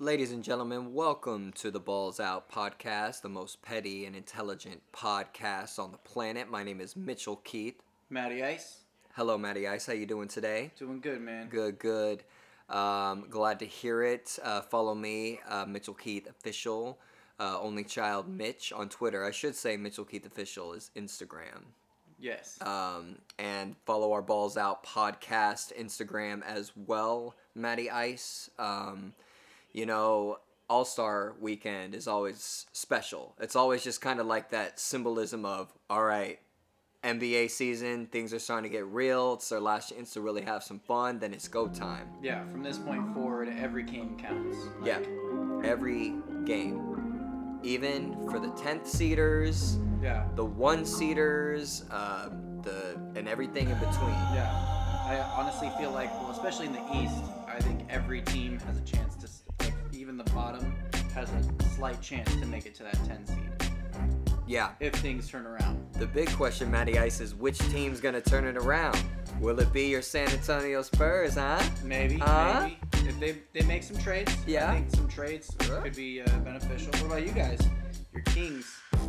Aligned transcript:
Ladies 0.00 0.32
and 0.32 0.42
gentlemen, 0.42 0.92
welcome 0.92 1.52
to 1.52 1.70
the 1.70 1.78
Balls 1.78 2.18
Out 2.18 2.50
podcast, 2.50 3.22
the 3.22 3.28
most 3.28 3.62
petty 3.62 4.04
and 4.06 4.16
intelligent 4.16 4.82
podcast 4.92 5.78
on 5.78 5.92
the 5.92 5.98
planet. 5.98 6.50
My 6.50 6.64
name 6.64 6.80
is 6.80 6.96
Mitchell 6.96 7.36
Keith. 7.44 7.80
Matty 8.10 8.42
Ice, 8.42 8.80
Hello, 9.14 9.38
Matty 9.38 9.68
Ice. 9.68 9.86
How 9.86 9.92
you 9.92 10.06
doing 10.06 10.26
today? 10.26 10.72
doing 10.76 11.00
good, 11.00 11.20
man. 11.20 11.48
Good, 11.48 11.78
good. 11.78 12.24
Um, 12.68 13.26
glad 13.30 13.60
to 13.60 13.66
hear 13.66 14.02
it. 14.02 14.36
Uh, 14.42 14.62
follow 14.62 14.94
me, 14.94 15.38
uh, 15.48 15.64
Mitchell 15.66 15.94
Keith 15.94 16.28
Official, 16.28 16.98
uh, 17.38 17.60
Only 17.60 17.84
Child 17.84 18.28
Mitch 18.28 18.72
on 18.72 18.88
Twitter. 18.88 19.24
I 19.24 19.30
should 19.30 19.54
say 19.54 19.76
Mitchell 19.76 20.04
Keith 20.04 20.26
Official 20.26 20.72
is 20.72 20.90
Instagram. 20.96 21.62
Yes. 22.18 22.58
Um, 22.62 23.16
and 23.38 23.76
follow 23.86 24.12
our 24.12 24.22
Balls 24.22 24.56
Out 24.56 24.84
podcast 24.84 25.72
Instagram 25.78 26.42
as 26.42 26.72
well, 26.74 27.36
Matty 27.54 27.90
Ice. 27.90 28.50
Um, 28.58 29.12
you 29.74 29.84
know, 29.84 30.38
All 30.70 30.86
Star 30.86 31.34
Weekend 31.40 31.94
is 31.94 32.08
always 32.08 32.64
special. 32.72 33.34
It's 33.40 33.54
always 33.56 33.84
just 33.84 34.00
kind 34.00 34.20
of 34.20 34.26
like 34.26 34.50
that 34.50 34.80
symbolism 34.80 35.44
of, 35.44 35.70
all 35.90 36.02
right, 36.04 36.38
NBA 37.02 37.50
season, 37.50 38.06
things 38.06 38.32
are 38.32 38.38
starting 38.38 38.70
to 38.70 38.74
get 38.74 38.86
real. 38.86 39.34
It's 39.34 39.50
their 39.50 39.60
last 39.60 39.90
chance 39.90 40.14
to 40.14 40.22
really 40.22 40.40
have 40.40 40.62
some 40.62 40.78
fun. 40.78 41.18
Then 41.18 41.34
it's 41.34 41.48
go 41.48 41.68
time. 41.68 42.08
yeah, 42.22 42.42
from 42.50 42.62
this 42.62 42.78
point 42.78 43.12
forward, 43.12 43.48
every 43.58 43.82
game 43.82 44.16
counts. 44.16 44.56
Yeah, 44.82 45.00
every 45.62 46.14
game, 46.46 47.60
even 47.62 48.14
for 48.30 48.38
the 48.38 48.48
tenth 48.52 48.86
seeders, 48.86 49.76
Yeah. 50.00 50.26
the 50.34 50.44
one 50.46 50.86
seeders, 50.86 51.84
um, 51.90 52.60
the 52.62 52.94
and 53.16 53.28
everything 53.28 53.68
in 53.68 53.78
between. 53.78 54.16
Yeah. 54.32 54.50
I 55.06 55.18
honestly 55.36 55.70
feel 55.78 55.90
like, 55.90 56.10
well, 56.14 56.30
especially 56.30 56.64
in 56.66 56.72
the 56.72 56.96
East, 56.96 57.22
I 57.46 57.58
think 57.60 57.80
every 57.90 58.22
team 58.22 58.58
has 58.60 58.78
a 58.78 58.80
chance 58.80 59.14
to, 59.16 59.26
like, 59.26 59.43
even 60.04 60.18
the 60.18 60.30
bottom 60.32 60.74
has 61.14 61.30
a 61.30 61.64
slight 61.76 61.98
chance 62.02 62.30
to 62.36 62.44
make 62.44 62.66
it 62.66 62.74
to 62.74 62.82
that 62.82 62.92
10 63.06 63.24
seed 63.26 63.38
Yeah. 64.46 64.72
if 64.78 64.92
things 64.96 65.30
turn 65.30 65.46
around. 65.46 65.78
The 65.94 66.04
big 66.06 66.30
question, 66.32 66.70
Matty 66.70 66.98
Ice, 66.98 67.20
is 67.20 67.34
which 67.34 67.56
team's 67.70 68.00
gonna 68.02 68.20
turn 68.20 68.44
it 68.44 68.58
around? 68.58 69.02
Will 69.40 69.58
it 69.60 69.72
be 69.72 69.86
your 69.86 70.02
San 70.02 70.28
Antonio 70.28 70.82
Spurs, 70.82 71.36
huh? 71.36 71.62
Maybe, 71.82 72.18
maybe. 72.18 72.78
If 73.08 73.18
they, 73.18 73.38
they 73.54 73.62
make 73.66 73.82
some 73.82 73.96
trades, 73.96 74.36
Yeah. 74.46 74.70
I 74.70 74.74
think 74.74 74.90
some 74.94 75.08
trades 75.08 75.50
Sure. 75.62 75.80
could 75.80 75.96
be 75.96 76.20
uh, 76.20 76.28
beneficial. 76.40 76.92
What 76.92 77.04
about 77.04 77.26
you 77.26 77.32
guys? 77.32 77.58
Your 78.12 78.22
Kings. 78.24 78.66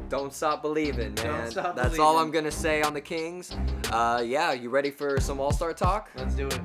Don't 0.08 0.32
stop 0.34 0.62
believing, 0.62 1.14
man. 1.16 1.42
Don't 1.42 1.52
stop 1.52 1.76
That's 1.76 2.00
all 2.00 2.18
I'm 2.20 2.32
gonna 2.32 2.52
say 2.52 2.82
on 2.84 2.94
the 2.94 3.02
Kings. 3.02 3.54
Uh, 3.92 4.24
yeah, 4.26 4.54
you 4.54 4.70
ready 4.70 4.92
for 4.92 5.20
some 5.20 5.42
All 5.42 5.52
Star 5.52 5.74
talk? 5.74 6.09
Let's 6.16 6.36
do 6.36 6.48
it. 6.48 6.59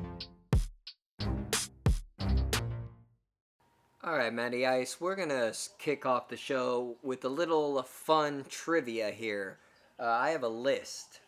All 4.03 4.17
right, 4.17 4.33
Matty 4.33 4.65
Ice, 4.65 4.99
we're 4.99 5.15
gonna 5.15 5.53
kick 5.77 6.07
off 6.07 6.27
the 6.27 6.35
show 6.35 6.95
with 7.03 7.23
a 7.23 7.29
little 7.29 7.83
fun 7.83 8.45
trivia 8.49 9.11
here. 9.11 9.59
Uh, 9.99 10.05
I 10.05 10.31
have 10.31 10.41
a 10.41 10.47
list 10.47 11.19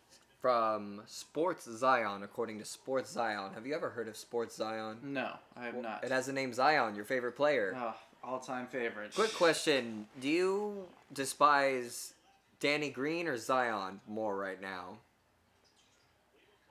from 0.41 1.03
Sports 1.05 1.69
Zion, 1.69 2.23
according 2.23 2.57
to 2.57 2.65
Sports 2.65 3.11
Zion. 3.11 3.53
Have 3.53 3.67
you 3.67 3.75
ever 3.75 3.91
heard 3.91 4.07
of 4.07 4.17
Sports 4.17 4.55
Zion? 4.55 4.97
No, 5.03 5.33
I 5.55 5.65
have 5.65 5.75
not. 5.75 6.03
It 6.03 6.09
has 6.09 6.25
the 6.25 6.33
name 6.33 6.51
Zion, 6.51 6.95
your 6.95 7.05
favorite 7.05 7.35
player. 7.35 7.77
Oh, 7.77 7.93
all-time 8.23 8.65
favorite. 8.65 9.13
Quick 9.13 9.35
question: 9.35 10.07
Do 10.19 10.27
you 10.27 10.87
despise 11.13 12.15
Danny 12.59 12.89
Green 12.89 13.27
or 13.27 13.37
Zion 13.37 14.01
more 14.07 14.35
right 14.35 14.59
now? 14.59 14.97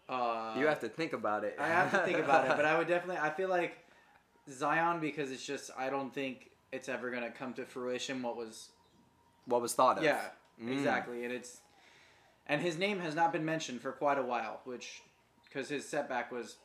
Uh, 0.08 0.56
you 0.58 0.67
have 0.67 0.80
to 0.80 0.89
think 0.89 1.12
about 1.12 1.45
it. 1.45 1.55
I 1.61 1.69
have 1.69 1.92
to 1.92 1.98
think 1.98 2.19
about 2.19 2.50
it, 2.50 2.56
but 2.56 2.64
I 2.64 2.77
would 2.77 2.89
definitely. 2.89 3.23
I 3.23 3.30
feel 3.30 3.48
like 3.48 3.78
Zion 4.50 5.00
because 5.00 5.30
it's 5.30 5.44
just. 5.44 5.70
I 5.78 5.90
don't 5.90 6.12
think 6.12 6.50
it's 6.72 6.88
ever 6.88 7.10
gonna 7.10 7.30
come 7.30 7.52
to 7.54 7.64
fruition. 7.64 8.22
What 8.22 8.36
was? 8.36 8.70
what 9.46 9.60
was 9.60 9.74
thought 9.74 9.98
of? 9.98 10.04
Yeah, 10.04 10.20
Mm. 10.62 10.72
exactly, 10.72 11.24
and 11.24 11.32
it's, 11.32 11.60
and 12.46 12.60
his 12.60 12.78
name 12.78 13.00
has 13.00 13.14
not 13.16 13.32
been 13.32 13.44
mentioned 13.44 13.80
for 13.80 13.90
quite 13.92 14.18
a 14.18 14.22
while, 14.22 14.61
which, 14.64 15.02
because 15.44 15.68
his 15.68 15.89
setback 15.89 16.30
was 16.30 16.56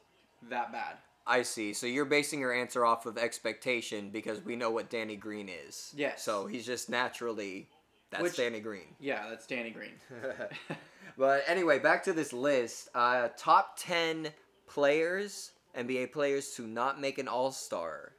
that 0.50 0.72
bad. 0.72 0.98
I 1.26 1.42
see. 1.42 1.74
So 1.74 1.88
you're 1.88 2.06
basing 2.06 2.40
your 2.40 2.54
answer 2.54 2.86
off 2.86 3.06
of 3.06 3.18
expectation 3.18 4.10
because 4.12 4.42
we 4.46 4.56
know 4.56 4.70
what 4.70 4.90
Danny 4.90 5.16
Green 5.16 5.50
is. 5.50 5.92
Yes. 5.96 6.24
So 6.24 6.46
he's 6.46 6.66
just 6.66 6.88
naturally 6.90 7.68
that's 8.12 8.24
Which- 8.24 8.38
Danny 8.38 8.60
Green. 8.60 8.96
Yeah, 9.00 9.28
that's 9.30 9.46
Danny 9.48 9.72
Green. 9.72 9.94
but 11.18 11.44
anyway, 11.48 11.80
back 11.80 12.04
to 12.04 12.14
this 12.14 12.32
list. 12.32 12.90
Uh, 12.96 13.30
top 13.38 13.78
ten 13.78 14.30
players, 14.68 15.52
NBA 15.78 16.12
players, 16.12 16.52
to 16.56 16.66
not 16.68 17.00
make 17.00 17.18
an 17.18 17.28
All 17.28 17.52
Star 17.52 18.14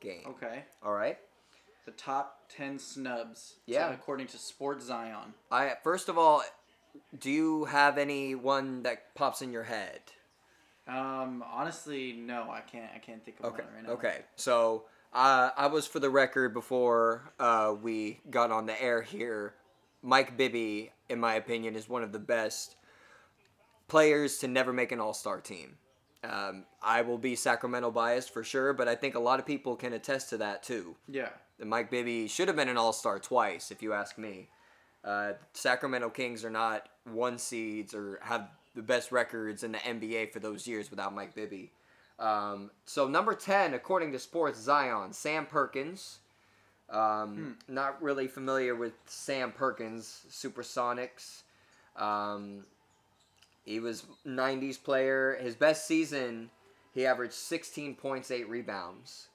game. 0.00 0.24
Okay, 0.28 0.64
All 0.82 0.92
right. 0.92 1.18
the 1.86 1.92
top 1.92 2.40
ten 2.48 2.78
snubs. 2.78 3.54
Yeah. 3.66 3.92
according 3.92 4.26
to 4.28 4.38
Sports 4.38 4.86
Zion. 4.86 5.34
I 5.50 5.74
first 5.82 6.08
of 6.08 6.18
all, 6.18 6.42
do 7.18 7.30
you 7.30 7.64
have 7.66 7.98
any 7.98 8.34
one 8.34 8.82
that 8.82 9.14
pops 9.14 9.42
in 9.42 9.52
your 9.52 9.64
head? 9.64 10.00
Um, 10.86 11.42
honestly, 11.50 12.12
no, 12.12 12.50
I 12.50 12.60
can't. 12.60 12.90
I 12.94 12.98
can't 12.98 13.24
think 13.24 13.38
of 13.40 13.46
Okay. 13.46 13.62
one 13.64 13.74
right 13.74 13.84
now. 13.84 13.92
Okay. 13.94 14.18
So 14.36 14.84
uh, 15.12 15.50
I 15.56 15.66
was 15.68 15.86
for 15.86 15.98
the 16.00 16.10
record 16.10 16.52
before 16.52 17.32
uh, 17.40 17.74
we 17.80 18.20
got 18.30 18.50
on 18.50 18.66
the 18.66 18.80
air 18.82 19.00
here. 19.00 19.54
Mike 20.02 20.36
Bibby, 20.36 20.92
in 21.08 21.18
my 21.18 21.34
opinion, 21.36 21.74
is 21.76 21.88
one 21.88 22.02
of 22.02 22.12
the 22.12 22.18
best 22.18 22.76
players 23.88 24.38
to 24.38 24.48
never 24.48 24.72
make 24.72 24.92
an 24.92 25.00
All 25.00 25.14
Star 25.14 25.40
team. 25.40 25.76
Um, 26.24 26.64
I 26.82 27.02
will 27.02 27.18
be 27.18 27.36
Sacramento 27.36 27.90
biased 27.90 28.32
for 28.32 28.42
sure, 28.42 28.72
but 28.72 28.88
I 28.88 28.94
think 28.94 29.14
a 29.14 29.20
lot 29.20 29.38
of 29.38 29.46
people 29.46 29.76
can 29.76 29.92
attest 29.92 30.30
to 30.30 30.38
that 30.38 30.62
too. 30.62 30.96
Yeah. 31.08 31.28
Mike 31.62 31.90
Bibby 31.90 32.26
should 32.28 32.48
have 32.48 32.56
been 32.56 32.68
an 32.68 32.76
All 32.76 32.92
Star 32.92 33.18
twice, 33.18 33.70
if 33.70 33.82
you 33.82 33.92
ask 33.92 34.18
me. 34.18 34.48
Uh, 35.04 35.32
Sacramento 35.52 36.10
Kings 36.10 36.44
are 36.44 36.50
not 36.50 36.88
one 37.04 37.38
seeds 37.38 37.94
or 37.94 38.18
have 38.22 38.48
the 38.74 38.82
best 38.82 39.12
records 39.12 39.62
in 39.62 39.72
the 39.72 39.78
NBA 39.78 40.32
for 40.32 40.40
those 40.40 40.66
years 40.66 40.90
without 40.90 41.14
Mike 41.14 41.34
Bibby. 41.34 41.70
Um, 42.18 42.70
so 42.86 43.06
number 43.06 43.34
ten, 43.34 43.74
according 43.74 44.12
to 44.12 44.18
Sports 44.18 44.58
Zion, 44.60 45.12
Sam 45.12 45.46
Perkins. 45.46 46.18
Um, 46.90 47.56
Not 47.68 48.02
really 48.02 48.28
familiar 48.28 48.74
with 48.74 48.92
Sam 49.06 49.52
Perkins, 49.52 50.22
Supersonics. 50.30 51.42
Um, 51.96 52.64
he 53.64 53.80
was 53.80 54.04
'90s 54.26 54.82
player. 54.82 55.36
His 55.40 55.54
best 55.54 55.86
season, 55.86 56.50
he 56.92 57.06
averaged 57.06 57.34
16 57.34 57.96
points, 57.96 58.30
eight 58.30 58.48
rebounds. 58.48 59.28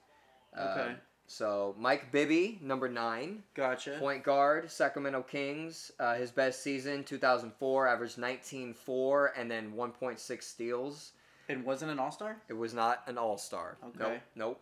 Okay. 0.58 0.90
Um, 0.90 0.96
so 1.26 1.76
Mike 1.78 2.10
Bibby, 2.10 2.58
number 2.60 2.88
nine, 2.88 3.44
Gotcha. 3.54 3.96
point 4.00 4.24
guard, 4.24 4.70
Sacramento 4.70 5.22
Kings. 5.22 5.92
Uh, 6.00 6.14
his 6.14 6.32
best 6.32 6.62
season, 6.62 7.04
2004, 7.04 7.86
averaged 7.86 8.16
19-4 8.16 9.28
and 9.36 9.48
then 9.48 9.72
1.6 9.76 10.42
steals. 10.42 11.12
It 11.48 11.64
wasn't 11.64 11.90
an 11.92 11.98
All 11.98 12.10
Star. 12.10 12.36
It 12.48 12.54
was 12.54 12.74
not 12.74 13.02
an 13.06 13.18
All 13.18 13.38
Star. 13.38 13.76
Okay. 13.84 14.20
Nope. 14.34 14.58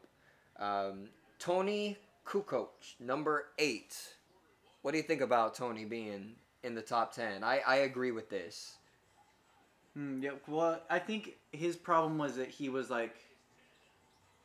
Nope. 0.59 0.63
Um, 0.65 1.09
Toni 1.39 1.97
Kukoc, 2.27 2.69
number 3.01 3.47
eight. 3.59 3.97
What 4.83 4.93
do 4.93 4.97
you 4.99 5.05
think 5.05 5.21
about 5.21 5.55
Toni 5.55 5.85
being 5.85 6.35
in 6.65 6.75
the 6.75 6.83
top 6.83 7.15
ten? 7.15 7.45
I, 7.45 7.61
I 7.67 7.77
agree 7.77 8.11
with 8.11 8.29
this. 8.29 8.78
Hmm, 9.99 10.23
yeah. 10.23 10.31
Well, 10.47 10.81
I 10.89 11.01
think 11.01 11.35
his 11.51 11.75
problem 11.75 12.19
was 12.19 12.37
that 12.37 12.49
he 12.49 12.69
was 12.69 12.89
like, 12.89 13.17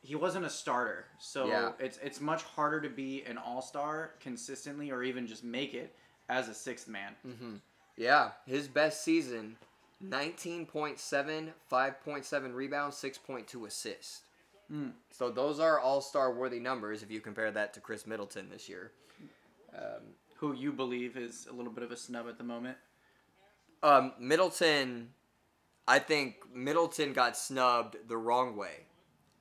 he 0.01 0.15
wasn't 0.15 0.45
a 0.45 0.49
starter, 0.49 1.05
so 1.19 1.47
Yeah. 1.47 1.71
it's 1.79 1.99
it's 2.01 2.19
much 2.19 2.41
harder 2.41 2.81
to 2.81 2.89
be 2.89 3.23
an 3.23 3.37
All 3.37 3.61
Star 3.61 4.15
consistently, 4.19 4.89
or 4.89 5.03
even 5.03 5.27
just 5.27 5.43
make 5.43 5.75
it 5.75 5.95
as 6.27 6.49
a 6.49 6.55
sixth 6.55 6.87
man. 6.87 7.15
hmm 7.21 7.57
Yeah, 7.95 8.31
his 8.47 8.67
best 8.67 9.03
season, 9.03 9.55
19.7, 10.03 11.53
5.7 11.71 12.53
rebounds, 12.55 12.95
6.2 12.97 13.67
assists. 13.67 14.23
Mm. 14.71 14.93
So 15.11 15.29
those 15.29 15.59
are 15.59 15.79
all-star 15.79 16.33
worthy 16.33 16.59
numbers 16.59 17.03
if 17.03 17.11
you 17.11 17.21
compare 17.21 17.51
that 17.51 17.73
to 17.75 17.79
Khris 17.79 18.07
Middleton 18.07 18.49
this 18.49 18.67
year. 18.67 18.91
Um, 19.77 20.15
Who 20.37 20.53
you 20.55 20.71
believe 20.71 21.15
is 21.15 21.45
a 21.47 21.53
little 21.53 21.71
bit 21.71 21.83
of 21.83 21.91
a 21.91 21.97
snub 21.97 22.27
at 22.27 22.37
the 22.39 22.43
moment? 22.43 22.77
um, 23.83 24.13
Middleton, 24.17 25.09
I 25.87 25.99
think 25.99 26.35
Middleton 26.53 27.13
got 27.13 27.35
snubbed 27.35 27.97
the 28.07 28.17
wrong 28.17 28.55
way. 28.55 28.85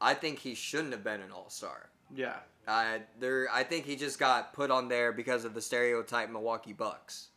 I 0.00 0.14
think 0.14 0.40
he 0.40 0.54
shouldn't 0.54 0.92
have 0.92 1.04
been 1.04 1.20
an 1.20 1.30
all-star. 1.30 1.90
Yeah. 2.14 2.36
Uh, 2.66 2.98
there, 3.18 3.48
I 3.52 3.62
think 3.62 3.86
he 3.86 3.96
just 3.96 4.18
got 4.18 4.52
put 4.52 4.70
on 4.70 4.88
there 4.88 5.12
because 5.12 5.44
of 5.44 5.54
the 5.54 5.60
stereotype 5.60 6.30
Milwaukee 6.30 6.72
Bucks. 6.72 7.28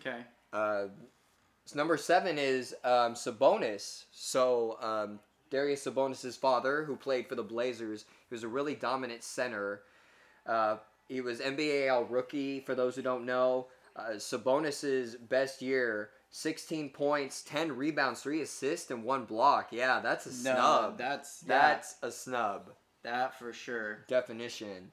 Okay. 0.00 0.20
Uh, 0.52 0.86
so 1.64 1.76
number 1.76 1.96
seven 1.96 2.38
is 2.38 2.74
um, 2.84 3.14
Sabonis. 3.14 4.04
So 4.10 4.76
um, 4.80 5.20
Darius 5.50 5.84
Sabonis' 5.84 6.36
father, 6.36 6.84
who 6.84 6.96
played 6.96 7.28
for 7.28 7.34
the 7.34 7.42
Blazers, 7.42 8.04
he 8.28 8.34
was 8.34 8.42
a 8.42 8.48
really 8.48 8.74
dominant 8.74 9.22
center. 9.22 9.82
Uh, 10.46 10.76
he 11.08 11.20
was 11.20 11.40
NBAL 11.40 12.06
rookie. 12.08 12.60
For 12.60 12.74
those 12.74 12.96
who 12.96 13.02
don't 13.02 13.26
know, 13.26 13.66
uh, 13.96 14.14
Sabonis' 14.14 15.16
best 15.28 15.60
year, 15.62 16.10
16 16.30 16.90
points, 16.90 17.42
10 17.42 17.76
rebounds, 17.76 18.22
three 18.22 18.40
assists, 18.40 18.90
and 18.90 19.02
one 19.04 19.24
block. 19.24 19.68
Yeah, 19.72 20.00
that's 20.00 20.26
a 20.26 20.30
No, 20.30 20.34
snub. 20.54 20.98
that's 20.98 21.40
that's 21.40 21.96
a 22.02 22.12
snub. 22.12 22.70
that 23.02 23.38
for 23.38 23.52
sure. 23.52 24.04
Definition. 24.08 24.92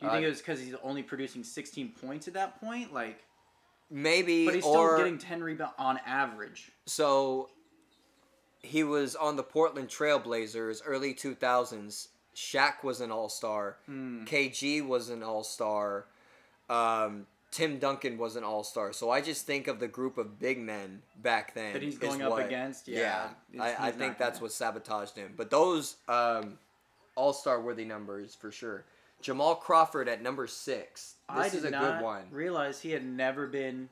Do 0.00 0.06
you 0.06 0.12
think 0.12 0.22
Uh, 0.22 0.26
it 0.26 0.30
was 0.30 0.38
because 0.38 0.60
he's 0.60 0.74
only 0.82 1.02
producing 1.02 1.42
16 1.44 1.92
points 2.00 2.28
at 2.28 2.34
that 2.34 2.60
point? 2.60 2.92
Like, 2.94 3.24
Maybe, 3.90 4.44
but 4.44 4.54
he's 4.54 4.64
still 4.64 4.76
or 4.76 4.96
getting 4.98 5.18
10 5.18 5.42
rebounds 5.42 5.74
on 5.78 5.98
average. 6.06 6.70
so 6.86 7.48
he 8.60 8.82
was 8.84 9.14
on 9.16 9.36
the 9.36 9.42
Portland 9.42 9.88
Trailblazers 9.88 10.82
early 10.84 11.14
2000s. 11.14 12.08
Shaq 12.34 12.82
was 12.84 13.00
an 13.00 13.10
All 13.10 13.28
Star. 13.28 13.76
Hmm. 13.86 14.24
KG 14.24 14.86
was 14.86 15.10
an 15.10 15.22
All 15.22 15.42
Star. 15.44 16.06
Um, 16.70 17.26
Tim 17.50 17.78
Duncan 17.78 18.18
was 18.18 18.36
an 18.36 18.44
All 18.44 18.62
Star. 18.62 18.92
So 18.92 19.10
I 19.10 19.20
just 19.20 19.46
think 19.46 19.68
of 19.68 19.80
the 19.80 19.88
group 19.88 20.18
of 20.18 20.38
big 20.38 20.58
men 20.58 21.02
back 21.22 21.54
then 21.54 21.72
That 21.72 21.82
he's 21.82 21.98
going 21.98 22.22
up 22.22 22.30
what- 22.32 22.44
against? 22.46 22.88
Yeah, 22.88 23.28
Yeah, 23.52 23.62
I, 23.62 23.88
I 23.88 23.90
think 23.90 24.18
that's 24.18 24.40
what 24.40 24.52
sabotaged 24.52 25.16
him. 25.16 25.34
But 25.36 25.50
those 25.50 25.96
um, 26.08 26.58
All 27.16 27.32
Star 27.32 27.60
worthy 27.60 27.84
numbers 27.84 28.34
for 28.34 28.50
sure. 28.52 28.84
Jamal 29.20 29.56
Crawford 29.56 30.08
at 30.08 30.22
number 30.22 30.46
six. 30.46 31.14
This 31.34 31.54
I 31.54 31.56
is 31.56 31.64
a 31.64 31.70
not 31.70 31.98
good 31.98 32.04
one. 32.04 32.22
realize 32.30 32.80
he 32.80 32.90
had 32.92 33.04
never 33.04 33.46
been 33.48 33.88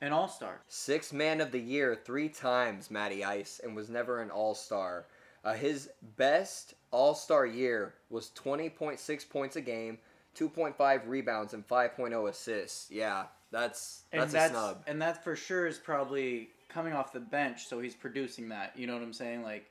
an 0.00 0.12
All 0.12 0.28
Star. 0.28 0.60
Six 0.68 1.12
man 1.12 1.40
of 1.42 1.50
the 1.52 1.60
year 1.60 1.94
three 2.04 2.28
times, 2.30 2.90
Matty 2.90 3.22
Ice, 3.24 3.60
and 3.62 3.76
was 3.76 3.90
never 3.90 4.22
an 4.22 4.30
all 4.30 4.54
star. 4.54 5.04
Uh, 5.44 5.52
his 5.54 5.90
best 6.16 6.74
all 6.90 7.14
star 7.14 7.44
year 7.44 7.92
was 8.08 8.30
20.6 8.42 9.28
points 9.28 9.56
a 9.56 9.60
game, 9.60 9.98
2.5 10.36 11.08
rebounds, 11.08 11.54
and 11.54 11.66
5.0 11.66 12.28
assists. 12.28 12.90
Yeah, 12.90 13.24
that's 13.50 14.02
that's, 14.12 14.32
that's 14.32 14.50
a 14.50 14.54
snub. 14.54 14.82
and 14.86 15.00
that 15.02 15.22
for 15.24 15.34
sure 15.36 15.66
is 15.66 15.78
probably 15.78 16.50
coming 16.68 16.92
off 16.92 17.12
the 17.12 17.20
bench, 17.20 17.66
so 17.66 17.80
he's 17.80 17.94
producing 17.94 18.48
that. 18.50 18.72
You 18.76 18.86
know 18.86 18.94
what 18.94 19.02
I'm 19.02 19.12
saying? 19.12 19.42
Like, 19.42 19.70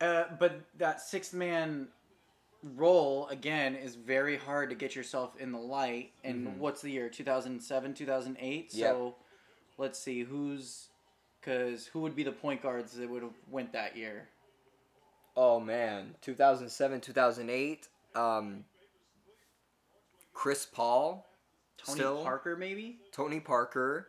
uh, 0.00 0.24
but 0.38 0.60
that 0.78 1.00
sixth 1.00 1.34
man 1.34 1.88
role 2.76 3.26
again 3.28 3.74
is 3.74 3.94
very 3.94 4.36
hard 4.36 4.70
to 4.70 4.76
get 4.76 4.94
yourself 4.96 5.36
in 5.38 5.52
the 5.52 5.58
light. 5.58 6.12
And 6.22 6.46
Mhm. 6.46 6.56
what's 6.58 6.80
the 6.80 6.90
year? 6.90 7.08
2007, 7.10 7.92
2008. 7.94 8.72
Yep. 8.72 8.90
So 8.92 9.16
let's 9.76 9.98
see 9.98 10.22
who's 10.22 10.88
because 11.40 11.86
who 11.88 12.00
would 12.00 12.16
be 12.16 12.22
the 12.22 12.32
point 12.32 12.62
guards 12.62 12.94
that 12.94 13.10
would 13.10 13.22
have 13.22 13.34
went 13.50 13.72
that 13.72 13.96
year? 13.96 14.28
Oh 15.36 15.58
man, 15.60 16.14
2007, 16.22 17.00
2008. 17.00 17.88
Um, 18.14 18.64
Chris 20.34 20.66
Paul, 20.66 21.26
Tony 21.78 21.98
Still? 21.98 22.22
Parker, 22.22 22.56
maybe. 22.56 22.98
Tony 23.12 23.40
Parker, 23.40 24.08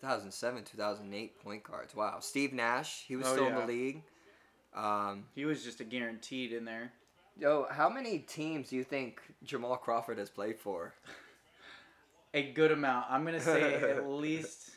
2007, 0.00 0.64
2008 0.64 1.40
point 1.42 1.62
guards. 1.62 1.94
Wow, 1.94 2.18
Steve 2.20 2.52
Nash, 2.52 3.04
he 3.06 3.16
was 3.16 3.26
Oh, 3.28 3.32
still 3.32 3.46
in 3.46 3.54
the 3.54 3.66
league. 3.66 4.02
Um, 4.74 5.24
He 5.34 5.44
was 5.44 5.64
just 5.64 5.80
a 5.80 5.84
guaranteed 5.84 6.52
in 6.52 6.64
there. 6.64 6.92
Yo, 7.38 7.66
how 7.70 7.88
many 7.88 8.18
teams 8.18 8.68
do 8.70 8.76
you 8.76 8.84
think 8.84 9.20
Jamal 9.42 9.76
Crawford 9.76 10.18
has 10.18 10.28
played 10.28 10.58
for? 10.58 10.92
A 12.34 12.52
good 12.52 12.72
amount. 12.72 13.06
I'm 13.08 13.24
gonna 13.24 13.40
say 13.40 13.74
at 13.74 14.06
least. 14.08 14.70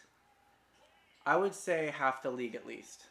I 1.26 1.36
would 1.38 1.56
say 1.56 1.92
half 1.98 2.22
the 2.22 2.30
league 2.32 2.56
at 2.56 2.66
least. 2.68 3.04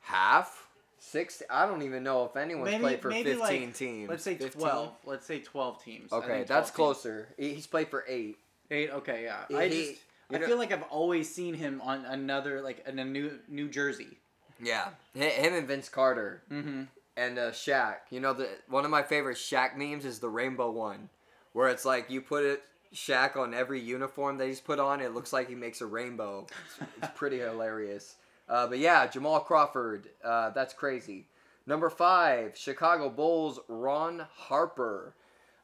Half? 0.00 0.65
Six? 0.98 1.42
I 1.50 1.66
don't 1.66 1.82
even 1.82 2.02
know 2.02 2.24
if 2.24 2.36
anyone's 2.36 2.70
Maybe- 2.70 2.82
played 2.82 3.02
for 3.02 3.10
15 3.10 3.38
like- 3.38 3.74
teams. 3.74 4.08
Let's 4.08 4.22
say 4.24 4.34
15? 4.36 4.60
twelve. 4.60 4.92
Let's 5.04 5.26
say 5.26 5.40
twelve 5.40 5.82
teams. 5.82 6.12
Okay, 6.12 6.26
think 6.26 6.46
that's 6.46 6.70
teams. 6.70 6.76
closer. 6.76 7.28
He's 7.38 7.66
played 7.66 7.88
for 7.88 8.04
eight. 8.08 8.38
Eight. 8.70 8.90
Okay, 8.90 9.24
yeah. 9.24 9.44
He- 9.48 9.56
I 9.56 9.68
just 9.68 10.00
I 10.32 10.38
feel 10.38 10.56
like 10.58 10.72
I've 10.72 10.82
always 10.84 11.32
seen 11.32 11.54
him 11.54 11.80
on 11.82 12.04
another 12.04 12.60
like 12.62 12.84
in 12.88 12.98
a 12.98 13.04
new 13.04 13.38
New 13.48 13.68
Jersey. 13.68 14.18
Yeah. 14.60 14.88
Him 15.14 15.52
and 15.54 15.68
Vince 15.68 15.88
Carter 15.88 16.42
Mm-hmm. 16.50 16.84
and 17.16 17.38
uh, 17.38 17.50
Shaq. 17.52 17.96
You 18.10 18.20
know, 18.20 18.32
the 18.32 18.48
one 18.68 18.84
of 18.84 18.90
my 18.90 19.02
favorite 19.02 19.36
Shaq 19.36 19.76
memes 19.76 20.04
is 20.06 20.18
the 20.18 20.28
rainbow 20.30 20.70
one, 20.70 21.10
where 21.52 21.68
it's 21.68 21.84
like 21.84 22.10
you 22.10 22.22
put 22.22 22.44
it 22.44 22.62
Shaq 22.94 23.36
on 23.36 23.52
every 23.52 23.80
uniform 23.80 24.38
that 24.38 24.46
he's 24.48 24.60
put 24.60 24.80
on. 24.80 25.00
It 25.02 25.12
looks 25.12 25.32
like 25.32 25.48
he 25.48 25.54
makes 25.54 25.82
a 25.82 25.86
rainbow. 25.86 26.46
It's, 26.80 26.88
it's 27.02 27.12
pretty 27.18 27.38
hilarious. 27.40 28.16
Uh, 28.48 28.66
but 28.66 28.78
yeah, 28.78 29.06
Jamal 29.06 29.40
Crawford. 29.40 30.08
Uh, 30.24 30.50
that's 30.50 30.74
crazy. 30.74 31.26
Number 31.66 31.90
five, 31.90 32.56
Chicago 32.56 33.10
Bulls. 33.10 33.58
Ron 33.68 34.26
Harper, 34.34 35.14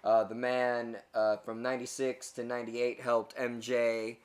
uh, 0.03 0.25
the 0.25 0.35
man 0.35 0.97
uh, 1.15 1.37
from 1.37 1.63
'96 1.63 2.33
to 2.33 2.45
'98 2.45 3.01
helped 3.01 3.37
MJ 3.37 4.17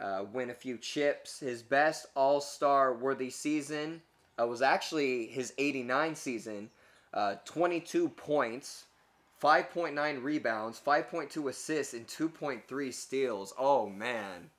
uh, 0.00 0.24
win 0.32 0.50
a 0.50 0.54
few 0.54 0.76
chips. 0.76 1.40
His 1.40 1.62
best 1.62 2.06
All 2.14 2.40
Star 2.40 2.94
worthy 2.94 3.30
season 3.30 4.02
uh, 4.40 4.46
was 4.46 4.62
actually 4.62 5.26
his 5.26 5.52
89 5.58 6.14
season. 6.14 6.70
Uh, 7.12 7.34
22 7.44 8.08
points, 8.08 8.84
5.9 9.42 10.22
rebounds, 10.22 10.80
5.2 10.84 11.48
assists, 11.48 11.94
and 11.94 12.06
2.3 12.06 12.94
steals. 12.94 13.52
Oh 13.58 13.88
man, 13.88 14.50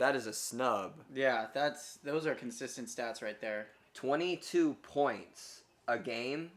that 0.00 0.16
is 0.16 0.26
a 0.26 0.32
snub. 0.32 0.94
Yeah, 1.14 1.46
that's 1.54 1.98
those 2.02 2.26
are 2.26 2.34
consistent 2.34 2.88
stats 2.88 3.22
right 3.22 3.40
there. 3.40 3.68
22 3.94 4.74
points 4.82 5.62
a 5.88 5.98
game, 5.98 6.50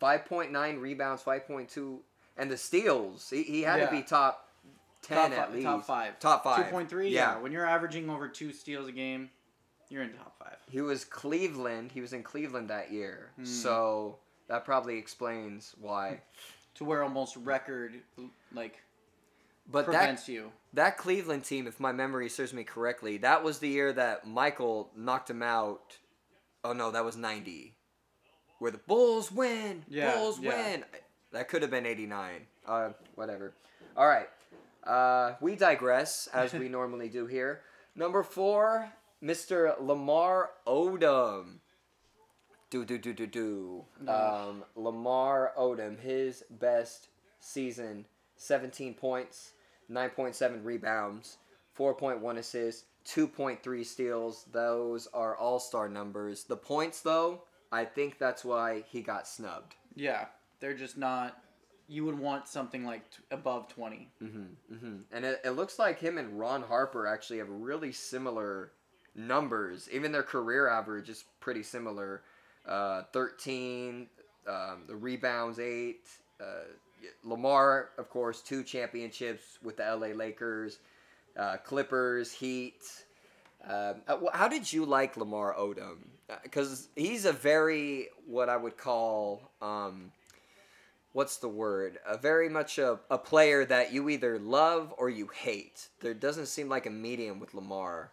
5.9 0.00 0.80
rebounds, 0.80 1.22
5.2, 1.22 1.98
and 2.36 2.50
the 2.50 2.56
steals. 2.56 3.30
He, 3.30 3.42
he 3.42 3.62
had 3.62 3.80
Yeah. 3.80 3.86
to 3.86 3.90
be 3.92 4.02
top 4.02 4.48
10 5.02 5.16
top, 5.30 5.38
at 5.38 5.48
fi- 5.48 5.54
least. 5.54 5.64
top 5.66 5.84
five. 5.86 6.18
Top 6.18 6.44
five. 6.44 6.64
Two 6.64 6.70
point 6.70 6.88
three. 6.88 7.08
Yeah. 7.10 7.38
When 7.38 7.52
you're 7.52 7.66
averaging 7.66 8.08
over 8.10 8.28
two 8.28 8.52
steals 8.52 8.88
a 8.88 8.92
game, 8.92 9.30
you're 9.90 10.02
in 10.02 10.12
top 10.14 10.36
five. 10.38 10.56
He 10.70 10.80
was 10.80 11.04
Cleveland. 11.04 11.92
He 11.92 12.00
was 12.00 12.12
in 12.12 12.22
Cleveland 12.22 12.70
that 12.70 12.90
year. 12.90 13.30
Hmm. 13.36 13.44
So 13.44 14.18
that 14.48 14.64
probably 14.64 14.98
explains 14.98 15.74
why. 15.80 16.20
To 16.76 16.84
where 16.84 17.02
almost 17.02 17.36
record 17.36 17.94
like 18.52 18.82
But 19.70 19.90
that 19.92 20.28
you. 20.28 20.52
that 20.74 20.98
Cleveland 20.98 21.44
team, 21.44 21.66
if 21.66 21.80
my 21.80 21.92
memory 21.92 22.28
serves 22.28 22.52
me 22.52 22.64
correctly, 22.64 23.16
that 23.18 23.42
was 23.42 23.58
the 23.58 23.68
year 23.68 23.92
that 23.92 24.26
Michael 24.26 24.90
knocked 24.96 25.30
him 25.30 25.42
out. 25.42 25.98
Oh 26.62 26.72
no, 26.72 26.90
that 26.90 27.04
was 27.04 27.16
90. 27.16 27.74
Where 28.58 28.70
the 28.70 28.78
Bulls 28.78 29.32
win. 29.32 29.84
Yeah, 29.88 30.14
Bulls 30.14 30.38
yeah. 30.40 30.48
win. 30.50 30.84
That 31.32 31.48
could 31.48 31.62
have 31.62 31.70
been 31.70 31.86
89. 31.86 32.46
Uh 32.66 32.90
whatever. 33.14 33.54
All 33.96 34.06
right. 34.06 34.28
Uh 34.86 35.34
we 35.40 35.56
digress 35.56 36.28
as 36.32 36.52
we 36.52 36.68
normally 36.78 37.08
do 37.08 37.26
here. 37.26 37.62
Number 37.96 38.22
4, 38.22 38.92
Mr. 39.22 39.74
Lamar 39.80 40.50
Odom. 40.66 41.58
Do 42.70 42.84
do 42.84 42.98
do 42.98 43.12
do 43.12 43.26
do. 43.26 43.84
Um, 44.08 44.64
Lamar 44.74 45.52
Odom, 45.56 45.98
his 46.00 46.42
best 46.50 47.08
season: 47.38 48.04
seventeen 48.36 48.94
points, 48.94 49.52
nine 49.88 50.10
point 50.10 50.34
seven 50.34 50.62
rebounds, 50.64 51.38
four 51.74 51.94
point 51.94 52.20
one 52.20 52.38
assists, 52.38 52.84
two 53.04 53.26
point 53.26 53.62
three 53.62 53.84
steals. 53.84 54.46
Those 54.52 55.06
are 55.14 55.36
all 55.36 55.58
star 55.58 55.88
numbers. 55.88 56.44
The 56.44 56.56
points, 56.56 57.00
though, 57.00 57.42
I 57.72 57.84
think 57.84 58.18
that's 58.18 58.44
why 58.44 58.84
he 58.88 59.02
got 59.02 59.26
snubbed. 59.26 59.74
Yeah, 59.94 60.26
they're 60.60 60.74
just 60.74 60.96
not. 60.96 61.38
You 61.86 62.04
would 62.06 62.18
want 62.18 62.48
something 62.48 62.84
like 62.84 63.10
t- 63.10 63.22
above 63.30 63.68
twenty. 63.68 64.10
Mm-hmm, 64.22 64.74
mm-hmm. 64.74 64.96
And 65.12 65.24
it, 65.24 65.40
it 65.44 65.50
looks 65.50 65.78
like 65.78 65.98
him 65.98 66.18
and 66.18 66.38
Ron 66.38 66.62
Harper 66.62 67.06
actually 67.06 67.38
have 67.38 67.48
really 67.50 67.92
similar 67.92 68.72
numbers. 69.14 69.88
Even 69.92 70.12
their 70.12 70.22
career 70.22 70.68
average 70.68 71.08
is 71.08 71.24
pretty 71.40 71.62
similar. 71.62 72.22
Uh, 72.66 73.02
13, 73.12 74.06
um, 74.48 74.84
the 74.86 74.96
rebounds, 74.96 75.58
8. 75.58 76.00
Uh, 76.40 76.44
Lamar, 77.22 77.90
of 77.98 78.08
course, 78.10 78.40
two 78.40 78.62
championships 78.62 79.58
with 79.62 79.76
the 79.78 79.84
LA 79.84 80.08
Lakers, 80.08 80.78
uh, 81.38 81.56
Clippers, 81.58 82.32
Heat. 82.32 82.82
Um, 83.66 84.02
uh, 84.08 84.18
how 84.32 84.48
did 84.48 84.70
you 84.72 84.84
like 84.84 85.16
Lamar 85.16 85.54
Odom? 85.54 85.98
Because 86.42 86.88
he's 86.96 87.24
a 87.24 87.32
very, 87.32 88.08
what 88.26 88.48
I 88.48 88.56
would 88.56 88.76
call, 88.76 89.50
um, 89.62 90.12
what's 91.12 91.38
the 91.38 91.48
word? 91.48 91.98
A 92.06 92.16
very 92.18 92.48
much 92.48 92.78
a, 92.78 92.98
a 93.10 93.18
player 93.18 93.64
that 93.64 93.92
you 93.92 94.08
either 94.10 94.38
love 94.38 94.92
or 94.98 95.08
you 95.08 95.28
hate. 95.28 95.88
There 96.00 96.14
doesn't 96.14 96.46
seem 96.46 96.68
like 96.68 96.86
a 96.86 96.90
medium 96.90 97.40
with 97.40 97.54
Lamar. 97.54 98.10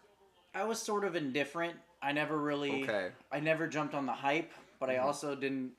I 0.56 0.64
was 0.64 0.82
sort 0.82 1.04
of 1.04 1.16
indifferent. 1.16 1.76
I 2.02 2.12
never 2.12 2.38
really. 2.38 2.84
Okay. 2.84 3.10
I 3.32 3.40
never 3.40 3.68
jumped 3.68 3.94
on 3.94 4.06
the 4.06 4.12
hype, 4.14 4.52
but 4.80 4.90
Mm-hmm. 4.90 5.02
I 5.02 5.04
also 5.04 5.36
didn't. 5.36 5.72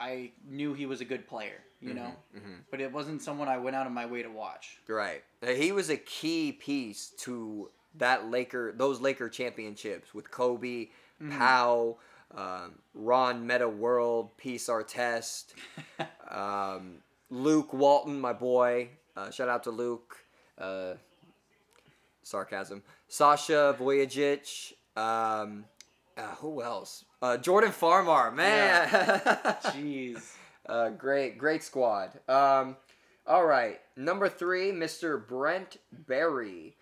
I 0.00 0.32
knew 0.48 0.72
he 0.74 0.86
was 0.86 1.00
a 1.00 1.04
good 1.04 1.28
player, 1.28 1.60
you 1.80 1.94
know. 1.94 2.12
Mm-hmm. 2.36 2.54
But 2.70 2.80
it 2.80 2.90
wasn't 2.90 3.20
someone 3.22 3.48
I 3.48 3.58
went 3.58 3.76
out 3.76 3.86
of 3.86 3.92
my 3.92 4.06
way 4.06 4.22
to 4.22 4.30
watch. 4.30 4.78
Right. 4.88 5.22
Uh, 5.42 5.48
He 5.48 5.72
was 5.72 5.90
a 5.90 5.96
key 5.96 6.52
piece 6.52 7.12
to 7.18 7.70
that 7.96 8.30
Laker, 8.30 8.72
those 8.76 9.00
Laker 9.00 9.28
championships 9.28 10.14
with 10.14 10.30
Kobe, 10.30 10.88
Powell, 11.30 11.98
um, 12.34 12.78
Ron 12.94 13.46
Metta 13.46 13.68
World, 13.68 14.36
Peace 14.38 14.68
Artest, 14.68 15.52
um, 16.30 16.98
Luke 17.28 17.72
Walton, 17.74 18.20
my 18.20 18.32
boy. 18.32 18.88
Uh, 19.16 19.30
shout 19.30 19.48
out 19.48 19.64
to 19.64 19.70
Luke. 19.70 20.16
Uh, 20.56 20.94
sarcasm. 22.22 22.82
Sasha 23.08 23.76
Vujacic. 23.78 24.72
Um, 24.96 25.64
uh, 26.16 26.34
who 26.36 26.62
else? 26.62 27.04
Uh, 27.22 27.36
Jordan 27.36 27.70
Farmar, 27.70 28.32
man. 28.34 28.88
Jeez. 29.64 30.32
Uh, 30.66 30.88
great, 30.90 31.36
great 31.38 31.62
squad. 31.62 32.18
Um, 32.28 32.76
All 33.26 33.44
right, 33.44 33.80
number 33.96 34.28
three, 34.28 34.70
Mr. 34.72 35.24
Brent 35.26 35.76
Barry. 35.92 36.76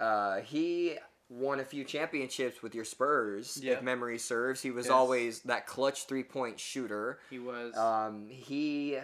Uh, 0.00 0.40
he 0.40 0.96
won 1.30 1.60
a 1.60 1.64
few 1.64 1.84
championships 1.84 2.62
with 2.62 2.74
your 2.74 2.84
Spurs, 2.84 3.58
Yeah. 3.62 3.74
if 3.74 3.82
memory 3.82 4.18
serves. 4.18 4.60
He 4.62 4.70
was 4.70 4.86
Yes. 4.86 4.92
always 4.92 5.40
that 5.42 5.66
clutch 5.66 6.06
three 6.06 6.24
point 6.24 6.58
shooter. 6.60 7.18
He 7.30 7.38
was. 7.38 7.76
Um, 7.76 8.26
he 8.28 8.98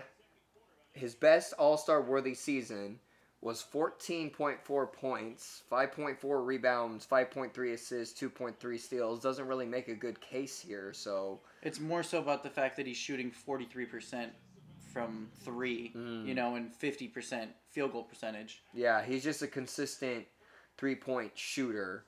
his 0.93 1.15
best 1.15 1.53
All 1.55 1.77
Star 1.79 2.03
worthy 2.03 2.35
season 2.35 2.99
was 3.43 3.65
14.4 3.73 4.93
points, 4.93 5.63
5.4 5.73 6.45
rebounds, 6.47 7.07
5.3 7.07 7.73
assists, 7.73 8.21
2.3 8.21 8.79
steals. 8.79 9.21
Doesn't 9.23 9.47
really 9.47 9.67
make 9.67 9.89
a 9.89 9.95
good 9.95 10.21
case 10.21 10.61
here. 10.61 10.93
So 10.93 11.41
It's 11.63 11.81
more 11.81 12.03
so 12.03 12.19
about 12.19 12.43
the 12.43 12.51
fact 12.51 12.77
that 12.77 12.87
he's 12.87 12.97
shooting 12.99 13.31
43% 13.31 14.31
from 14.93 15.31
three, 15.43 15.93
Mm. 15.95 16.27
you 16.27 16.35
know, 16.35 16.57
and 16.57 16.71
50% 16.75 17.49
field 17.71 17.93
goal 17.93 18.05
percentage. 18.05 18.63
yeah, 18.75 19.03
he's 19.03 19.23
just 19.25 19.41
a 19.43 19.47
consistent 19.47 20.27
three 20.77 20.97
point 20.97 21.33
shooter. 21.39 22.05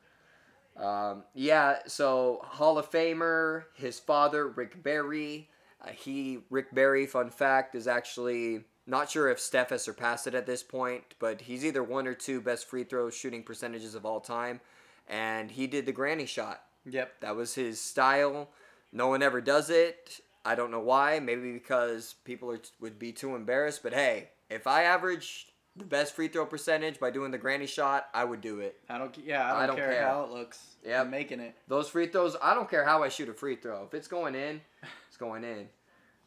Um, 0.76 1.24
yeah, 1.34 1.78
so 1.86 2.40
Hall 2.44 2.78
of 2.78 2.90
Famer, 2.90 3.64
his 3.74 4.00
father 4.00 4.48
Rick 4.48 4.82
Barry. 4.82 5.48
Uh, 5.80 5.88
he 5.90 6.40
Rick 6.50 6.74
Barry, 6.74 7.06
fun 7.06 7.30
fact, 7.30 7.74
is 7.74 7.86
actually 7.86 8.64
not 8.86 9.10
sure 9.10 9.28
if 9.28 9.38
Steph 9.38 9.70
has 9.70 9.82
surpassed 9.82 10.26
it 10.26 10.34
at 10.34 10.46
this 10.46 10.62
point, 10.62 11.02
but 11.18 11.42
he's 11.42 11.64
either 11.64 11.82
one 11.82 12.06
or 12.06 12.14
two 12.14 12.40
best 12.40 12.68
free 12.68 12.84
throw 12.84 13.10
shooting 13.10 13.42
percentages 13.42 13.94
of 13.94 14.04
all 14.04 14.20
time, 14.20 14.60
and 15.08 15.50
he 15.50 15.66
did 15.66 15.86
the 15.86 15.92
granny 15.92 16.26
shot. 16.26 16.62
Yep. 16.84 17.20
That 17.20 17.36
was 17.36 17.54
his 17.54 17.80
style. 17.80 18.50
No 18.92 19.08
one 19.08 19.22
ever 19.22 19.40
does 19.40 19.70
it. 19.70 20.20
I 20.44 20.54
don't 20.54 20.70
know 20.70 20.80
why. 20.80 21.20
Maybe 21.20 21.52
because 21.52 22.16
people 22.24 22.50
are, 22.50 22.60
would 22.80 22.98
be 22.98 23.12
too 23.12 23.36
embarrassed. 23.36 23.82
But 23.82 23.94
hey, 23.94 24.30
if 24.50 24.66
I 24.66 24.82
averaged 24.82 25.52
the 25.76 25.84
best 25.84 26.14
free 26.14 26.28
throw 26.28 26.44
percentage 26.44 26.98
by 26.98 27.10
doing 27.10 27.30
the 27.30 27.38
granny 27.38 27.66
shot, 27.66 28.08
I 28.12 28.24
would 28.24 28.40
do 28.40 28.60
it. 28.60 28.80
I 28.88 28.98
don't. 28.98 29.16
Yeah, 29.24 29.46
I 29.46 29.52
don't, 29.52 29.62
I 29.62 29.66
don't 29.66 29.76
care, 29.76 29.92
care. 29.92 30.06
how 30.06 30.24
it 30.24 30.30
looks. 30.30 30.74
Yeah, 30.84 31.02
I'm 31.02 31.10
making 31.10 31.40
it. 31.40 31.54
Those 31.68 31.88
free 31.88 32.08
throws, 32.08 32.36
I 32.42 32.54
don't 32.54 32.68
care 32.68 32.84
how 32.84 33.02
I 33.02 33.08
shoot 33.08 33.28
a 33.28 33.34
free 33.34 33.56
throw. 33.56 33.84
If 33.84 33.94
it's 33.94 34.08
going 34.08 34.34
in, 34.34 34.60
it's 35.08 35.16
going 35.16 35.44
in. 35.44 35.68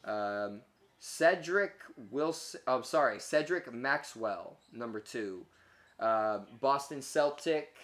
Um, 0.04 0.60
Cedric 0.98 1.74
Wilson. 2.10 2.60
I'm 2.66 2.80
oh, 2.80 2.82
sorry, 2.82 3.20
Cedric 3.20 3.72
Maxwell, 3.72 4.56
number 4.72 5.00
two. 5.00 5.46
Uh, 5.98 6.40
Boston 6.60 7.00
Celtic 7.00 7.74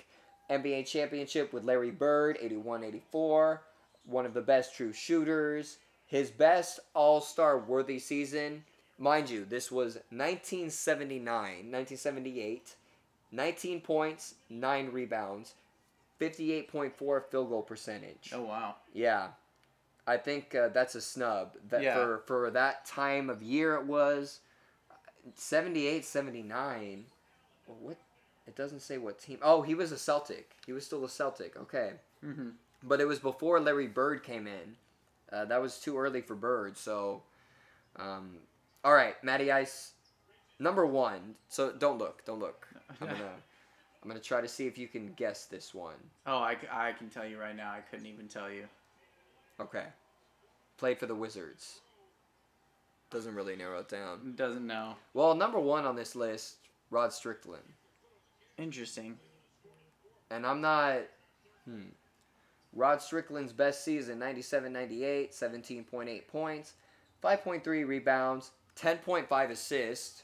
NBA 0.50 0.86
championship 0.86 1.52
with 1.52 1.64
Larry 1.64 1.90
Bird, 1.90 2.38
81-84. 2.42 3.60
One 4.04 4.26
of 4.26 4.34
the 4.34 4.40
best 4.40 4.74
true 4.74 4.92
shooters. 4.92 5.78
His 6.06 6.30
best 6.30 6.80
All-Star 6.94 7.58
worthy 7.58 7.98
season, 7.98 8.64
mind 8.98 9.30
you, 9.30 9.46
this 9.46 9.72
was 9.72 9.94
1979, 10.10 11.24
1978. 11.24 12.74
19 13.32 13.80
points, 13.80 14.34
9 14.50 14.90
rebounds, 14.92 15.54
58.4 16.20 17.22
field 17.30 17.48
goal 17.48 17.62
percentage. 17.62 18.30
Oh 18.32 18.42
wow. 18.42 18.76
Yeah. 18.92 19.28
I 20.06 20.16
think 20.16 20.54
uh, 20.54 20.68
that's 20.68 20.94
a 20.94 21.00
snub. 21.00 21.56
That 21.70 21.82
Yeah. 21.82 21.94
for 21.94 22.18
for 22.26 22.50
that 22.50 22.84
time 22.84 23.30
of 23.30 23.42
year 23.42 23.74
it 23.76 23.84
was 23.86 24.40
78 25.34 26.04
79. 26.04 27.04
Well, 27.66 27.76
what 27.80 27.96
it 28.46 28.56
doesn't 28.56 28.80
say 28.80 28.98
what 28.98 29.18
team. 29.20 29.38
Oh, 29.42 29.62
he 29.62 29.74
was 29.74 29.92
a 29.92 29.98
Celtic. 29.98 30.56
He 30.66 30.72
was 30.72 30.84
still 30.84 31.04
a 31.04 31.08
Celtic. 31.08 31.56
Okay. 31.56 31.92
hmm 32.20 32.50
But 32.82 33.00
it 33.00 33.06
was 33.06 33.20
before 33.20 33.60
Larry 33.60 33.86
Bird 33.86 34.22
came 34.24 34.46
in. 34.46 34.76
Uh, 35.30 35.44
that 35.46 35.62
was 35.62 35.78
too 35.78 35.96
early 35.96 36.20
for 36.20 36.34
Bird. 36.34 36.76
So, 36.76 37.22
um, 37.96 38.38
all 38.84 38.92
right, 38.92 39.14
Matty 39.22 39.50
Ice, 39.52 39.92
number 40.58 40.84
one. 40.84 41.36
So 41.48 41.72
don't 41.72 41.98
look, 41.98 42.24
don't 42.24 42.40
look. 42.40 42.66
I'm 43.00 43.06
gonna, 43.06 43.30
I'm 44.02 44.08
gonna 44.08 44.20
try 44.20 44.40
to 44.40 44.48
see 44.48 44.66
if 44.66 44.76
you 44.76 44.88
can 44.88 45.12
guess 45.14 45.46
this 45.46 45.72
one. 45.72 45.94
Oh, 46.26 46.38
I, 46.38 46.56
I 46.70 46.92
can 46.92 47.08
tell 47.08 47.24
you 47.26 47.38
right 47.38 47.56
now. 47.56 47.70
I 47.70 47.80
couldn't 47.80 48.06
even 48.06 48.26
tell 48.28 48.50
you. 48.50 48.64
Okay. 49.60 49.84
Played 50.78 50.98
for 50.98 51.06
the 51.06 51.14
Wizards. 51.14 51.80
Doesn't 53.10 53.34
really 53.34 53.56
narrow 53.56 53.80
it 53.80 53.88
down. 53.88 54.34
Doesn't 54.36 54.66
know. 54.66 54.94
Well, 55.12 55.34
number 55.34 55.60
one 55.60 55.84
on 55.84 55.96
this 55.96 56.16
list, 56.16 56.56
Rod 56.90 57.12
Strickland. 57.12 57.62
Interesting. 58.56 59.18
And 60.30 60.46
I'm 60.46 60.60
not. 60.60 61.02
Hmm. 61.66 61.90
Rod 62.72 63.02
Strickland's 63.02 63.52
best 63.52 63.84
season 63.84 64.18
97 64.18 64.72
98, 64.72 65.32
17.8 65.32 66.26
points, 66.26 66.72
5.3 67.22 67.86
rebounds, 67.86 68.52
10.5 68.80 69.50
assists, 69.50 70.22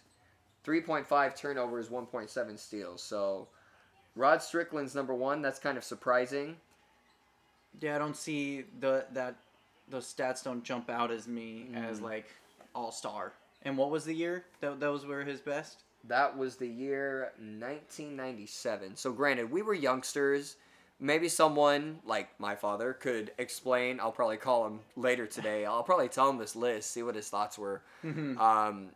3.5 0.64 1.36
turnovers, 1.36 1.88
1.7 1.88 2.58
steals. 2.58 3.02
So, 3.02 3.48
Rod 4.16 4.42
Strickland's 4.42 4.94
number 4.94 5.14
one. 5.14 5.42
That's 5.42 5.58
kind 5.58 5.76
of 5.76 5.84
surprising. 5.84 6.56
Yeah, 7.80 7.96
I 7.96 7.98
don't 7.98 8.16
see 8.16 8.64
the 8.80 9.06
that 9.12 9.36
those 9.88 10.12
stats 10.12 10.42
don't 10.44 10.62
jump 10.64 10.90
out 10.90 11.10
as 11.10 11.26
me 11.28 11.68
as 11.74 12.00
like 12.00 12.26
all 12.74 12.92
star. 12.92 13.32
And 13.62 13.76
what 13.76 13.90
was 13.90 14.04
the 14.04 14.14
year 14.14 14.44
that 14.60 14.80
those 14.80 15.04
were 15.06 15.22
his 15.24 15.40
best? 15.40 15.82
That 16.04 16.36
was 16.36 16.56
the 16.56 16.66
year 16.68 17.32
1997. 17.38 18.96
So, 18.96 19.12
granted, 19.12 19.50
we 19.50 19.62
were 19.62 19.74
youngsters. 19.74 20.56
Maybe 21.00 21.28
someone 21.28 22.00
like 22.04 22.28
my 22.40 22.54
father 22.56 22.92
could 22.92 23.32
explain. 23.38 24.00
I'll 24.00 24.12
probably 24.12 24.36
call 24.36 24.66
him 24.66 24.80
later 24.96 25.26
today. 25.26 25.64
I'll 25.64 25.82
probably 25.84 26.08
tell 26.08 26.28
him 26.28 26.38
this 26.38 26.56
list, 26.56 26.90
see 26.90 27.02
what 27.02 27.14
his 27.14 27.28
thoughts 27.28 27.56
were. 27.58 27.82
Um, 28.04 28.90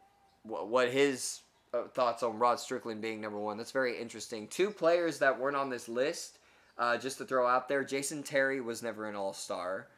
wh- 0.45 0.67
what 0.69 0.91
his 0.91 1.41
uh, 1.73 1.85
thoughts 1.95 2.23
on 2.25 2.39
Rod 2.39 2.59
Strickland 2.59 3.01
being 3.03 3.21
number 3.21 3.39
one. 3.39 3.57
That's 3.57 3.71
very 3.71 4.01
interesting. 4.01 4.49
Two 4.49 4.71
players 4.71 5.19
that 5.19 5.39
weren't 5.39 5.57
on 5.57 5.71
this 5.71 5.89
list, 5.89 6.39
uh, 6.79 6.97
just 6.97 7.19
to 7.19 7.25
throw 7.25 7.47
out 7.47 7.69
there 7.69 7.85
Jason 7.85 8.23
Terry 8.23 8.61
was 8.61 8.83
never 8.83 9.07
an 9.07 9.17
All 9.17 9.33
Star, 9.33 9.89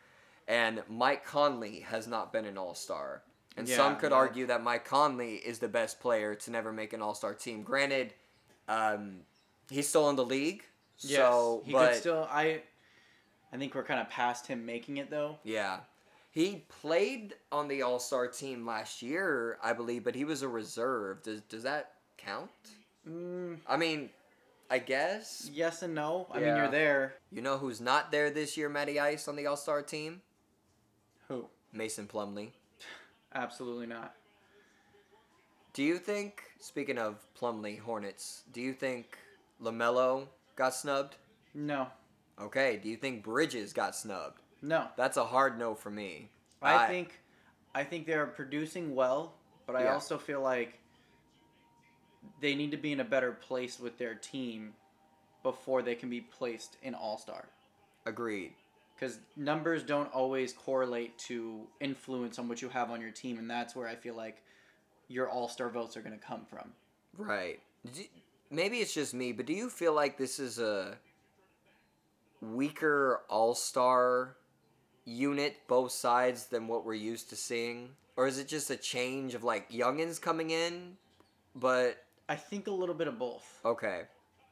and 0.48 0.82
Mike 0.88 1.24
Conley 1.24 1.80
has 1.80 2.06
not 2.06 2.32
been 2.32 2.44
an 2.44 2.58
All 2.58 2.74
Star. 2.74 3.22
And 3.56 3.68
Yeah, 3.68 3.76
some 3.76 3.96
could 3.96 4.10
no. 4.10 4.16
argue 4.16 4.46
that 4.46 4.62
Mike 4.64 4.84
Conley 4.84 5.34
is 5.36 5.60
the 5.60 5.68
best 5.68 6.00
player 6.00 6.34
to 6.34 6.50
never 6.50 6.72
make 6.72 6.92
an 6.92 7.00
All 7.00 7.14
Star 7.14 7.34
team. 7.34 7.62
Granted, 7.62 8.12
um, 8.68 9.20
he's 9.70 9.88
still 9.88 10.10
in 10.10 10.16
the 10.16 10.24
league. 10.24 10.64
Yes, 10.98 11.18
so, 11.18 11.62
he 11.64 11.72
but 11.72 11.92
could 11.92 12.00
still. 12.00 12.28
I, 12.30 12.62
I 13.52 13.56
think 13.56 13.74
we're 13.74 13.84
kind 13.84 14.00
of 14.00 14.08
past 14.10 14.46
him 14.46 14.66
making 14.66 14.96
it 14.96 15.10
though. 15.10 15.38
yeah, 15.44 15.80
he 16.32 16.64
played 16.80 17.34
on 17.52 17.68
the 17.68 17.82
All 17.82 18.00
Star 18.00 18.26
team 18.26 18.66
last 18.66 19.02
year, 19.02 19.58
I 19.62 19.72
believe, 19.72 20.02
but 20.04 20.14
he 20.16 20.24
was 20.24 20.42
a 20.42 20.48
reserve. 20.48 21.22
Does 21.22 21.40
does 21.42 21.62
that 21.62 21.92
count? 22.16 22.50
Mm, 23.08 23.58
I 23.68 23.76
mean, 23.76 24.10
I 24.70 24.78
guess. 24.78 25.50
yes 25.52 25.82
and 25.82 25.94
no. 25.94 26.26
I 26.32 26.38
mean, 26.38 26.56
you're 26.56 26.70
there. 26.70 27.14
You 27.30 27.42
know 27.42 27.58
who's 27.58 27.80
not 27.80 28.10
there 28.10 28.30
this 28.30 28.56
year, 28.56 28.68
Matty 28.68 28.98
Ice, 28.98 29.28
on 29.28 29.36
the 29.36 29.46
All 29.46 29.56
Star 29.56 29.82
team? 29.82 30.22
Who? 31.28 31.46
Mason 31.72 32.06
Plumlee. 32.06 32.50
Absolutely 33.34 33.86
not. 33.86 34.14
Do 35.72 35.82
you 35.82 35.98
think, 35.98 36.42
speaking 36.60 36.98
of 36.98 37.26
Plumlee 37.38 37.80
Hornets, 37.80 38.44
do 38.52 38.60
you 38.60 38.72
think 38.72 39.18
LaMelo 39.60 40.28
got 40.54 40.74
snubbed? 40.74 41.16
No. 41.52 41.88
Okay. 42.40 42.78
Do 42.82 42.88
you 42.88 42.96
think 42.96 43.24
Bridges 43.24 43.72
got 43.72 43.96
snubbed? 43.96 44.40
No. 44.62 44.86
That's 44.96 45.16
a 45.16 45.24
hard 45.24 45.58
no 45.58 45.74
for 45.74 45.90
me. 45.90 46.30
I, 46.62 46.86
think, 46.86 47.20
I 47.74 47.84
think 47.84 48.06
they're 48.06 48.26
producing 48.26 48.94
well, 48.94 49.34
but 49.66 49.76
I 49.76 49.88
also 49.88 50.16
feel 50.16 50.40
like 50.40 50.78
they 52.40 52.54
need 52.54 52.70
to 52.70 52.76
be 52.76 52.92
in 52.92 53.00
a 53.00 53.04
better 53.04 53.32
place 53.32 53.78
with 53.78 53.98
their 53.98 54.14
team 54.14 54.72
before 55.42 55.82
they 55.82 55.94
can 55.94 56.08
be 56.10 56.20
placed 56.20 56.76
in 56.82 56.94
All 56.94 57.18
Star. 57.18 57.46
Agreed. 58.06 58.52
Because 58.94 59.18
numbers 59.36 59.82
don't 59.82 60.12
always 60.14 60.52
correlate 60.52 61.18
to 61.18 61.66
influence 61.80 62.38
on 62.38 62.48
what 62.48 62.62
you 62.62 62.68
have 62.68 62.90
on 62.90 63.00
your 63.00 63.10
team, 63.10 63.38
and 63.38 63.50
that's 63.50 63.74
where 63.74 63.88
I 63.88 63.96
feel 63.96 64.14
like 64.14 64.42
your 65.08 65.28
All 65.28 65.48
Star 65.48 65.68
votes 65.68 65.96
are 65.96 66.02
going 66.02 66.18
to 66.18 66.24
come 66.24 66.44
from. 66.44 66.72
Right. 67.16 67.60
D- 67.92 68.10
Maybe 68.50 68.78
it's 68.78 68.94
just 68.94 69.14
me, 69.14 69.32
but 69.32 69.46
do 69.46 69.52
you 69.52 69.68
feel 69.68 69.94
like 69.94 70.16
this 70.16 70.38
is 70.38 70.58
a 70.58 70.96
weaker 72.40 73.22
All 73.28 73.54
Star 73.54 74.36
unit, 75.04 75.56
both 75.66 75.92
sides, 75.92 76.46
than 76.46 76.68
what 76.68 76.84
we're 76.84 76.94
used 76.94 77.30
to 77.30 77.36
seeing? 77.36 77.90
Or 78.16 78.28
is 78.28 78.38
it 78.38 78.46
just 78.46 78.70
a 78.70 78.76
change 78.76 79.34
of 79.34 79.42
like 79.42 79.70
youngins 79.72 80.20
coming 80.20 80.50
in? 80.50 80.96
But 81.56 82.03
I 82.28 82.36
think 82.36 82.66
a 82.66 82.70
little 82.70 82.94
bit 82.94 83.08
of 83.08 83.18
both. 83.18 83.60
okay, 83.64 84.02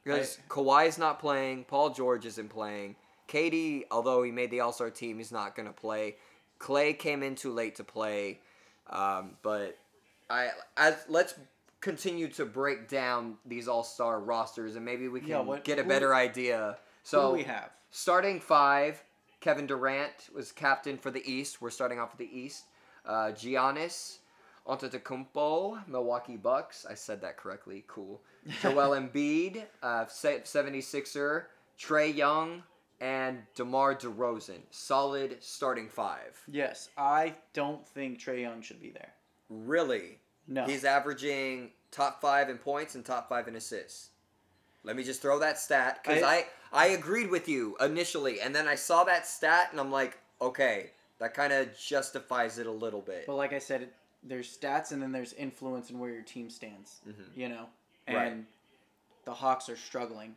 because 0.03 0.37
Kawhi's 0.49 0.97
not 0.97 1.19
playing, 1.19 1.63
Paul 1.65 1.89
George 1.91 2.25
isn't 2.25 2.49
playing, 2.49 2.95
KD, 3.27 3.83
although 3.91 4.21
he 4.23 4.31
made 4.31 4.51
the 4.51 4.59
All 4.59 4.71
Star 4.73 4.89
team, 4.89 5.17
he's 5.17 5.31
not 5.31 5.55
gonna 5.55 5.71
play. 5.73 6.15
Clay 6.59 6.93
came 6.93 7.23
in 7.23 7.35
too 7.35 7.51
late 7.51 7.75
to 7.75 7.83
play, 7.83 8.39
um, 8.89 9.37
but 9.41 9.77
I 10.29 10.49
as 10.77 10.95
let's 11.09 11.35
continue 11.81 12.27
to 12.29 12.45
break 12.45 12.87
down 12.87 13.37
these 13.45 13.67
All 13.67 13.83
Star 13.83 14.19
rosters 14.19 14.75
and 14.75 14.85
maybe 14.85 15.07
we 15.09 15.19
can 15.19 15.29
Yeah, 15.29 15.39
what- 15.41 15.63
get 15.63 15.79
a 15.79 15.83
who- 15.83 15.89
better 15.89 16.13
idea. 16.15 16.77
So 17.03 17.27
Who 17.29 17.33
we 17.33 17.43
have? 17.43 17.71
starting 17.91 18.39
five, 18.39 19.03
Kevin 19.41 19.67
Durant 19.67 20.29
was 20.33 20.53
captain 20.53 20.97
for 20.97 21.11
the 21.11 21.29
East. 21.29 21.61
We're 21.61 21.69
starting 21.71 21.99
off 21.99 22.11
with 22.17 22.19
the 22.29 22.39
East. 22.39 22.63
Uh, 23.05 23.31
Giannis, 23.35 24.19
Antetokounmpo, 24.67 25.87
Milwaukee 25.87 26.37
Bucks. 26.37 26.85
I 26.89 26.93
said 26.93 27.21
that 27.21 27.37
correctly. 27.37 27.83
Cool. 27.87 28.21
Joel 28.61 28.91
Embiid, 28.99 29.63
uh, 29.81 30.05
76er. 30.05 31.45
Trae 31.79 32.15
Young 32.15 32.63
and 33.01 33.39
DeMar 33.55 33.95
DeRozan. 33.95 34.59
Solid 34.71 35.37
starting 35.41 35.89
five. 35.89 36.39
Yes, 36.47 36.89
I 36.97 37.35
don't 37.53 37.85
think 37.87 38.19
Trae 38.19 38.41
Young 38.41 38.61
should 38.61 38.81
be 38.81 38.91
there. 38.91 39.13
Really? 39.49 40.19
No. 40.47 40.65
He's 40.65 40.85
averaging 40.85 41.71
top 41.91 42.21
five 42.21 42.49
in 42.49 42.57
points 42.57 42.95
and 42.95 43.03
top 43.03 43.27
five 43.29 43.47
in 43.47 43.55
assists. 43.55 44.09
Let 44.83 44.95
me 44.95 45.03
just 45.03 45.21
throw 45.21 45.39
that 45.39 45.57
stat 45.59 45.99
because 46.03 46.23
I, 46.23 46.35
I- 46.35 46.45
I 46.75 46.85
agreed 46.87 47.29
with 47.29 47.47
you 47.47 47.77
initially, 47.79 48.41
and 48.41 48.55
then 48.55 48.67
I 48.67 48.73
saw 48.73 49.03
that 49.03 49.27
stat 49.27 49.67
and 49.69 49.79
I'm 49.79 49.91
like, 49.91 50.17
okay, 50.41 50.89
that 51.19 51.35
kind 51.35 51.53
of 51.53 51.77
justifies 51.77 52.57
it 52.57 52.65
a 52.65 52.71
little 52.71 52.99
bit. 53.01 53.25
But 53.27 53.35
like 53.35 53.53
I 53.53 53.59
said, 53.59 53.89
there's 54.23 54.55
stats 54.57 54.91
and 54.91 55.01
then 55.01 55.11
there's 55.11 55.33
influence 55.33 55.89
in 55.89 55.99
where 55.99 56.09
your 56.11 56.21
team 56.23 56.49
stands. 56.49 57.01
Mhm. 57.07 57.35
You 57.35 57.49
know, 57.49 57.65
and 58.07 58.15
Right. 58.17 58.45
the 59.25 59.33
Hawks 59.33 59.69
are 59.69 59.75
struggling. 59.77 60.35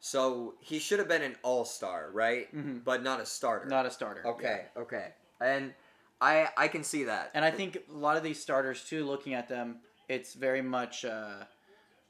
So 0.00 0.54
he 0.60 0.78
should 0.78 0.98
have 1.00 1.08
been 1.08 1.22
an 1.22 1.36
all 1.42 1.64
star, 1.64 2.10
right? 2.12 2.52
Mhm. 2.54 2.84
But 2.84 3.02
not 3.02 3.20
a 3.20 3.26
starter. 3.26 3.66
Not 3.66 3.86
a 3.86 3.90
starter. 3.90 4.26
okay, 4.26 4.66
okay, 4.76 5.14
and 5.40 5.74
I 6.20 6.48
I 6.56 6.68
can 6.68 6.84
see 6.84 7.04
that. 7.04 7.30
And 7.34 7.44
I 7.44 7.50
think 7.50 7.76
a 7.88 7.92
lot 7.92 8.16
of 8.16 8.22
these 8.22 8.40
starters 8.40 8.84
too, 8.84 9.04
looking 9.04 9.34
at 9.34 9.48
them, 9.48 9.80
it's 10.08 10.34
very 10.34 10.62
much 10.62 11.04
uh, 11.04 11.44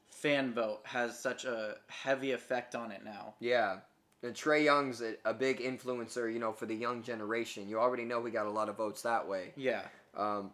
fan 0.09 0.53
vote 0.53 0.81
has 0.87 1.19
such 1.19 1.45
a 1.45 1.79
heavy 1.89 2.33
effect 2.33 2.75
on 2.75 2.91
it 2.91 3.05
now. 3.05 3.35
Yeah. 3.41 3.81
And 4.23 4.35
Trae 4.35 4.65
Young's 4.65 5.01
a, 5.01 5.17
a 5.25 5.33
big 5.33 5.61
influencer, 5.61 6.33
you 6.33 6.41
know, 6.41 6.53
for 6.53 6.67
the 6.67 6.75
young 6.75 7.03
generation. 7.05 7.69
You 7.69 7.79
already 7.79 8.05
know 8.05 8.25
he 8.25 8.33
got 8.33 8.47
a 8.47 8.51
lot 8.51 8.69
of 8.69 8.77
votes 8.77 9.03
that 9.03 9.29
way. 9.29 9.53
Yeah. 9.57 9.87
Um, 10.17 10.53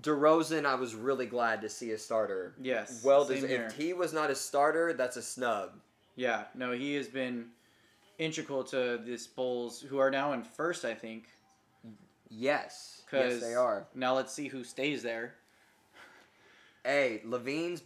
DeRozan, 0.00 0.66
I 0.66 0.74
was 0.74 0.94
really 0.94 1.26
glad 1.26 1.62
to 1.62 1.68
see 1.68 1.92
a 1.92 1.98
starter. 1.98 2.54
Yes. 2.60 3.02
Well, 3.04 3.24
des- 3.24 3.46
here. 3.46 3.66
if 3.66 3.76
he 3.76 3.92
was 3.92 4.12
not 4.12 4.30
a 4.30 4.34
starter, 4.34 4.92
that's 4.92 5.16
a 5.16 5.22
snub. 5.22 5.72
Yeah. 6.16 6.44
No, 6.54 6.72
he 6.72 6.94
has 6.94 7.08
been 7.08 7.46
integral 8.18 8.64
to 8.64 9.00
this 9.04 9.26
Bulls, 9.26 9.80
who 9.80 9.98
are 9.98 10.10
now 10.10 10.32
in 10.32 10.42
first, 10.42 10.84
I 10.84 10.94
think. 10.94 11.28
Yes. 12.28 13.02
Yes, 13.12 13.40
they 13.40 13.54
are. 13.54 13.86
Now 13.94 14.14
let's 14.14 14.32
see 14.32 14.48
who 14.48 14.64
stays 14.64 15.02
there. 15.02 15.34
Hey, 16.84 17.22
LaVine's 17.24 17.82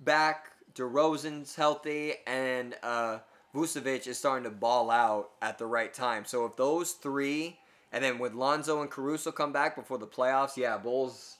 back. 0.00 0.50
DeRozan's 0.74 1.54
healthy, 1.54 2.14
and 2.26 2.74
uh, 2.82 3.18
Vucevic 3.54 4.08
is 4.08 4.18
starting 4.18 4.44
to 4.44 4.50
ball 4.50 4.90
out 4.90 5.30
at 5.40 5.56
the 5.56 5.66
right 5.66 5.94
time. 5.94 6.24
So 6.24 6.44
if 6.46 6.56
those 6.56 6.92
three, 6.92 7.58
and 7.92 8.02
then 8.02 8.18
with 8.18 8.34
Lonzo 8.34 8.80
and 8.80 8.90
Caruso 8.90 9.30
come 9.30 9.52
back 9.52 9.76
before 9.76 9.98
the 9.98 10.06
playoffs, 10.06 10.56
yeah, 10.56 10.76
Bulls, 10.76 11.36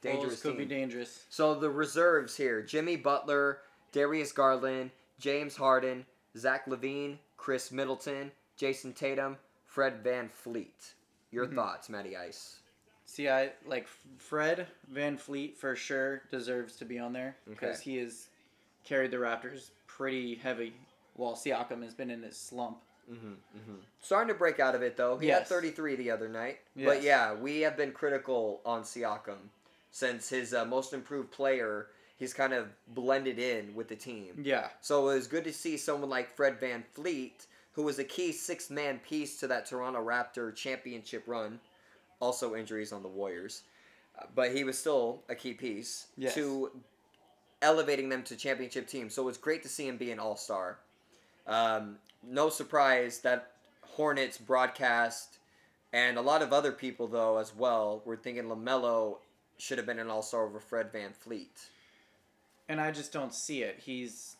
dangerous 0.00 0.24
Bulls 0.34 0.42
could 0.42 0.48
team. 0.58 0.58
be 0.68 0.74
dangerous. 0.74 1.24
So 1.30 1.54
the 1.54 1.70
reserves 1.70 2.36
here: 2.36 2.62
Jimmy 2.62 2.96
Butler, 2.96 3.60
Darius 3.92 4.32
Garland, 4.32 4.90
James 5.18 5.56
Harden, 5.56 6.06
Zach 6.36 6.66
LaVine, 6.66 7.18
Khris 7.36 7.70
Middleton, 7.72 8.32
Jayson 8.56 8.92
Tatum, 8.94 9.36
Fred 9.66 10.02
VanVleet. 10.04 10.94
Your 11.30 11.46
Mhm. 11.46 11.54
thoughts, 11.54 11.88
Matty 11.88 12.16
Ice? 12.16 12.60
See, 13.04 13.28
I 13.28 13.52
like 13.64 13.86
Fred 14.18 14.68
VanVleet 14.92 15.56
for 15.56 15.76
sure 15.76 16.18
deserves 16.30 16.76
to 16.76 16.84
be 16.84 16.98
on 16.98 17.12
there 17.12 17.36
because 17.48 17.80
Okay. 17.80 17.90
he 17.92 17.96
has 17.98 18.28
carried 18.84 19.10
the 19.12 19.16
Raptors 19.18 19.70
pretty 19.86 20.34
heavy 20.34 20.74
while 21.14 21.34
Siakam 21.34 21.82
has 21.82 21.94
been 21.94 22.10
in 22.10 22.22
his 22.22 22.36
slump. 22.36 22.82
Mm-hmm, 23.10 23.26
mm-hmm. 23.58 23.74
Starting 24.00 24.28
to 24.32 24.38
break 24.38 24.58
out 24.60 24.74
of 24.74 24.82
it 24.82 24.96
though. 24.96 25.16
He 25.18 25.28
Yes. 25.28 25.40
had 25.40 25.48
33 25.48 25.96
the 25.96 26.10
other 26.10 26.28
night. 26.28 26.58
Yes. 26.74 26.86
But 26.86 27.02
yeah, 27.02 27.34
we 27.34 27.60
have 27.60 27.76
been 27.76 27.92
critical 27.92 28.60
on 28.64 28.82
Siakam 28.82 29.38
since 29.90 30.28
his 30.28 30.52
uh, 30.54 30.64
most 30.64 30.92
improved 30.92 31.30
player. 31.30 31.88
He's 32.16 32.32
kind 32.34 32.52
of 32.52 32.68
blended 32.88 33.38
in 33.38 33.74
with 33.74 33.88
the 33.88 33.96
team. 33.96 34.40
Yeah, 34.42 34.68
So 34.80 35.08
it 35.10 35.14
was 35.14 35.26
good 35.26 35.44
to 35.44 35.52
see 35.52 35.76
someone 35.76 36.08
like 36.10 36.34
Fred 36.34 36.58
Van 36.58 36.82
Fleet, 36.94 37.46
who 37.72 37.82
was 37.82 37.98
a 37.98 38.04
key 38.04 38.32
six 38.32 38.70
man 38.70 38.98
piece 39.06 39.38
to 39.40 39.46
that 39.48 39.66
Toronto 39.66 40.02
Raptor 40.02 40.54
championship 40.54 41.24
run. 41.26 41.60
Also, 42.20 42.54
injuries 42.56 42.92
on 42.92 43.02
the 43.02 43.08
Warriors. 43.08 43.62
Uh, 44.18 44.24
but 44.34 44.50
he 44.54 44.64
was 44.64 44.78
still 44.78 45.22
a 45.28 45.34
key 45.34 45.52
piece 45.52 46.06
Yes. 46.16 46.34
to 46.34 46.70
elevating 47.62 48.08
them 48.08 48.22
to 48.24 48.36
championship 48.36 48.86
team. 48.88 49.10
So 49.10 49.22
it 49.22 49.26
was 49.26 49.36
great 49.38 49.62
to 49.64 49.68
see 49.68 49.86
him 49.86 49.96
be 49.98 50.10
an 50.10 50.18
all 50.18 50.36
star. 50.36 50.78
Um, 51.46 51.96
no 52.26 52.48
surprise 52.48 53.20
that 53.20 53.52
Hornets 53.82 54.38
broadcast 54.38 55.38
and 55.92 56.18
a 56.18 56.20
lot 56.20 56.42
of 56.42 56.52
other 56.52 56.72
people, 56.72 57.06
though, 57.06 57.38
as 57.38 57.54
well, 57.54 58.02
were 58.04 58.16
thinking 58.16 58.44
LaMelo 58.44 59.18
should 59.58 59.78
have 59.78 59.86
been 59.86 59.98
an 59.98 60.10
all 60.10 60.22
star 60.22 60.44
over 60.44 60.60
Fred 60.60 60.92
VanVleet. 60.92 61.46
and 62.68 62.80
I 62.80 62.90
just 62.90 63.12
don't 63.12 63.32
see 63.32 63.62
it. 63.62 63.78
He's. 63.84 64.36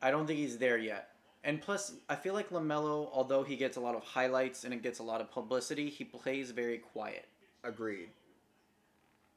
I 0.00 0.10
don't 0.10 0.26
think 0.26 0.38
he's 0.38 0.58
there 0.58 0.78
yet. 0.78 1.08
And 1.44 1.60
plus, 1.60 1.94
I 2.08 2.14
feel 2.14 2.34
like 2.34 2.50
Lamelo, 2.50 3.08
although 3.12 3.42
he 3.42 3.56
gets 3.56 3.76
a 3.76 3.80
lot 3.80 3.94
of 3.96 4.02
highlights 4.04 4.64
and 4.64 4.72
it 4.72 4.82
gets 4.82 5.00
a 5.00 5.02
lot 5.02 5.20
of 5.20 5.30
publicity, 5.30 5.90
he 5.90 6.04
plays 6.04 6.52
very 6.52 6.78
quiet, 6.78 7.26
Agreed. 7.64 8.08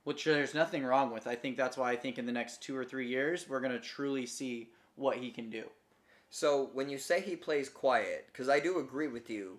which 0.03 0.23
there's 0.23 0.53
nothing 0.53 0.83
wrong 0.85 1.11
with. 1.11 1.25
I 1.27 1.35
think 1.35 1.57
that's 1.57 1.77
why 1.77 1.91
I 1.91 1.95
think 1.95 2.19
in 2.19 2.25
the 2.27 2.31
next 2.31 2.61
two 2.61 2.77
or 2.77 2.85
three 2.85 3.07
years 3.07 3.47
we're 3.49 3.59
gonna 3.59 3.79
truly 3.79 4.27
see 4.27 4.69
what 4.95 5.17
he 5.17 5.31
can 5.31 5.49
do. 5.49 5.63
So 6.35 6.69
when 6.73 6.89
you 6.89 6.97
say 6.97 7.21
he 7.21 7.37
plays 7.37 7.69
quiet, 7.69 8.25
because 8.29 8.49
I 8.49 8.59
do 8.59 8.79
agree 8.79 9.07
with 9.07 9.29
you, 9.29 9.57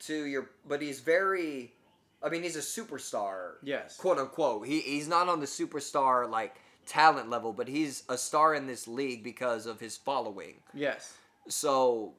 to 0.00 0.24
your, 0.24 0.50
but 0.66 0.82
he's 0.82 0.98
very, 0.98 1.72
I 2.20 2.30
mean, 2.30 2.42
he's 2.42 2.56
a 2.56 2.58
superstar, 2.58 3.52
Yes. 3.62 3.96
quote 3.96 4.18
unquote. 4.18 4.66
He 4.66 4.80
he's 4.80 5.06
not 5.06 5.28
on 5.28 5.38
the 5.38 5.46
superstar 5.46 6.28
like 6.28 6.56
talent 6.84 7.30
level, 7.30 7.52
but 7.52 7.68
he's 7.68 8.02
a 8.08 8.18
star 8.18 8.56
in 8.56 8.66
this 8.66 8.88
league 8.88 9.22
because 9.22 9.66
of 9.66 9.78
his 9.78 9.96
following. 9.96 10.54
Yes. 10.74 11.14
So 11.48 12.14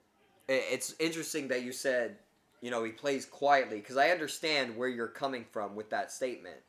it's 0.48 0.96
interesting 1.00 1.50
that 1.50 1.64
you 1.64 1.74
said, 1.74 2.20
you 2.62 2.72
know, 2.72 2.82
he 2.86 2.94
plays 2.94 3.26
quietly 3.26 3.80
because 3.82 3.98
I 3.98 4.12
understand 4.12 4.78
where 4.78 4.88
you're 4.88 5.10
coming 5.10 5.44
from 5.52 5.76
with 5.76 5.90
that 5.90 6.14
statement. 6.14 6.62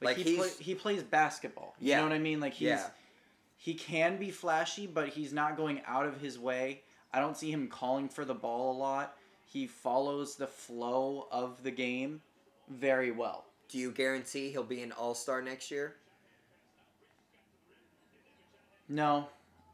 Like, 0.00 0.16
Like, 0.16 0.24
he, 0.24 0.36
he's- 0.36 0.54
play, 0.54 0.64
he 0.64 0.74
plays 0.76 1.02
basketball. 1.02 1.74
You 1.80 1.90
Yeah. 1.90 1.96
know 1.96 2.04
what 2.04 2.12
I 2.12 2.18
mean? 2.20 2.38
Like 2.38 2.52
he's 2.54 2.68
Yeah. 2.68 2.88
He 3.64 3.72
can 3.72 4.18
be 4.18 4.30
flashy, 4.30 4.86
but 4.86 5.08
he's 5.08 5.32
not 5.32 5.56
going 5.56 5.80
out 5.86 6.04
of 6.04 6.20
his 6.20 6.38
way. 6.38 6.82
I 7.14 7.18
don't 7.20 7.34
see 7.34 7.50
him 7.50 7.66
calling 7.68 8.10
for 8.10 8.26
the 8.26 8.34
ball 8.34 8.76
a 8.76 8.76
lot. 8.76 9.16
He 9.46 9.66
follows 9.66 10.36
the 10.36 10.46
flow 10.46 11.28
of 11.32 11.62
the 11.62 11.70
game 11.70 12.20
very 12.68 13.10
well. 13.10 13.46
Do 13.70 13.78
you 13.78 13.90
guarantee 13.90 14.50
he'll 14.50 14.64
be 14.64 14.82
an 14.82 14.92
All 14.92 15.14
Star 15.14 15.40
next 15.40 15.70
year? 15.70 15.96
No, 18.88 19.28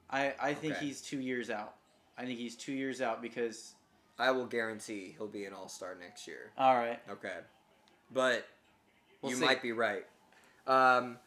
I 0.08 0.34
I 0.40 0.54
think 0.54 0.76
Okay. 0.76 0.86
he's 0.86 1.00
two 1.00 1.18
years 1.18 1.50
out. 1.50 1.74
I 2.16 2.24
think 2.26 2.38
he's 2.38 2.54
two 2.54 2.72
years 2.72 3.00
out 3.00 3.20
because 3.20 3.74
I 4.20 4.30
will 4.30 4.46
guarantee 4.46 5.14
he'll 5.16 5.26
be 5.26 5.46
an 5.46 5.52
All 5.52 5.68
Star 5.68 5.96
next 6.00 6.28
year. 6.28 6.52
all 6.56 6.76
right, 6.76 7.00
Okay. 7.10 7.38
But 8.12 8.46
We'll 9.20 9.30
you 9.32 9.36
see. 9.38 9.44
might 9.44 9.62
be 9.62 9.72
right. 9.72 10.06
Um, 10.68 11.18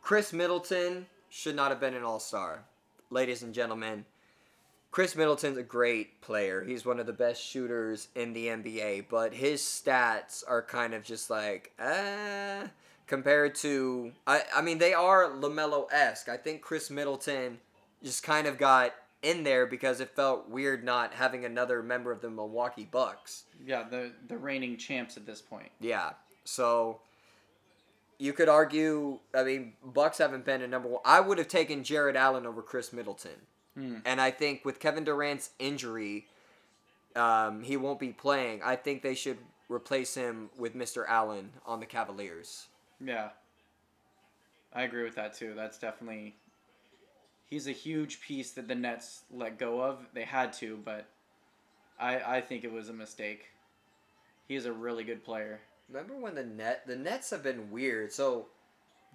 Chris 0.00 0.32
Middleton 0.32 1.06
should 1.28 1.56
not 1.56 1.70
have 1.70 1.80
been 1.80 1.94
an 1.94 2.04
all 2.04 2.20
star. 2.20 2.64
Ladies 3.10 3.42
and 3.42 3.54
gentlemen, 3.54 4.04
Khris 4.90 5.14
Middleton's 5.14 5.58
a 5.58 5.62
great 5.62 6.20
player. 6.20 6.64
He's 6.64 6.84
one 6.84 6.98
of 6.98 7.06
the 7.06 7.12
best 7.12 7.42
shooters 7.42 8.08
in 8.14 8.32
the 8.32 8.46
NBA, 8.46 9.06
but 9.08 9.34
his 9.34 9.60
stats 9.60 10.42
are 10.46 10.62
kind 10.62 10.94
of 10.94 11.04
just 11.04 11.28
like, 11.30 11.72
uh, 11.78 12.68
compared 13.06 13.54
to. 13.56 14.12
I, 14.26 14.42
I 14.54 14.62
mean, 14.62 14.78
they 14.78 14.94
are 14.94 15.30
LaMelo 15.30 15.86
esque. 15.92 16.28
I 16.28 16.36
think 16.36 16.62
Khris 16.62 16.90
Middleton 16.90 17.58
just 18.02 18.22
kind 18.22 18.46
of 18.46 18.58
got 18.58 18.94
in 19.22 19.44
there 19.44 19.66
because 19.66 20.00
it 20.00 20.10
felt 20.14 20.48
weird 20.48 20.84
not 20.84 21.14
having 21.14 21.44
another 21.44 21.82
member 21.82 22.12
of 22.12 22.20
the 22.20 22.30
Milwaukee 22.30 22.88
Bucks. 22.90 23.44
yeah, 23.64 23.84
the 23.88 24.12
the 24.28 24.36
reigning 24.36 24.76
champs 24.76 25.16
at 25.16 25.26
this 25.26 25.40
point. 25.40 25.70
Yeah. 25.80 26.10
So 26.44 27.00
you 28.18 28.32
could 28.32 28.48
argue. 28.48 29.18
I 29.34 29.42
mean, 29.44 29.74
Bucks 29.84 30.18
haven't 30.18 30.44
been 30.44 30.62
a 30.62 30.66
number 30.66 30.88
one. 30.88 31.02
I 31.04 31.20
would 31.20 31.38
have 31.38 31.48
taken 31.48 31.84
Jarrett 31.84 32.16
Allen 32.16 32.46
over 32.46 32.62
Khris 32.62 32.92
Middleton, 32.92 33.40
Hmm. 33.74 33.98
and 34.04 34.20
I 34.20 34.30
think 34.30 34.64
with 34.64 34.80
Kevin 34.80 35.04
Durant's 35.04 35.50
injury, 35.58 36.26
um, 37.14 37.62
he 37.62 37.76
won't 37.76 37.98
be 38.00 38.12
playing. 38.12 38.62
I 38.62 38.76
think 38.76 39.02
they 39.02 39.14
should 39.14 39.38
replace 39.68 40.14
him 40.14 40.50
with 40.56 40.74
Mr. 40.74 41.04
Allen 41.08 41.52
on 41.66 41.80
the 41.80 41.86
Cavaliers. 41.86 42.68
Yeah, 43.00 43.30
I 44.72 44.82
agree 44.82 45.02
with 45.04 45.14
that 45.16 45.34
too. 45.34 45.54
That's 45.54 45.78
definitely 45.78 46.36
he's 47.48 47.66
a 47.68 47.72
huge 47.72 48.20
piece 48.20 48.52
that 48.52 48.68
the 48.68 48.74
Nets 48.74 49.22
let 49.30 49.58
go 49.58 49.80
of. 49.82 50.06
They 50.14 50.24
had 50.24 50.52
to, 50.54 50.78
but 50.84 51.06
I 51.98 52.36
I 52.38 52.40
think 52.40 52.64
it 52.64 52.72
was 52.72 52.88
a 52.88 52.92
mistake. 52.94 53.46
He 54.48 54.54
is 54.54 54.64
a 54.66 54.72
really 54.72 55.04
good 55.04 55.24
player. 55.24 55.60
Remember 55.88 56.16
when 56.16 56.34
the 56.34 56.44
net 56.44 56.86
the 56.86 56.96
Nets 56.96 57.30
have 57.30 57.42
been 57.42 57.70
weird. 57.70 58.12
So, 58.12 58.46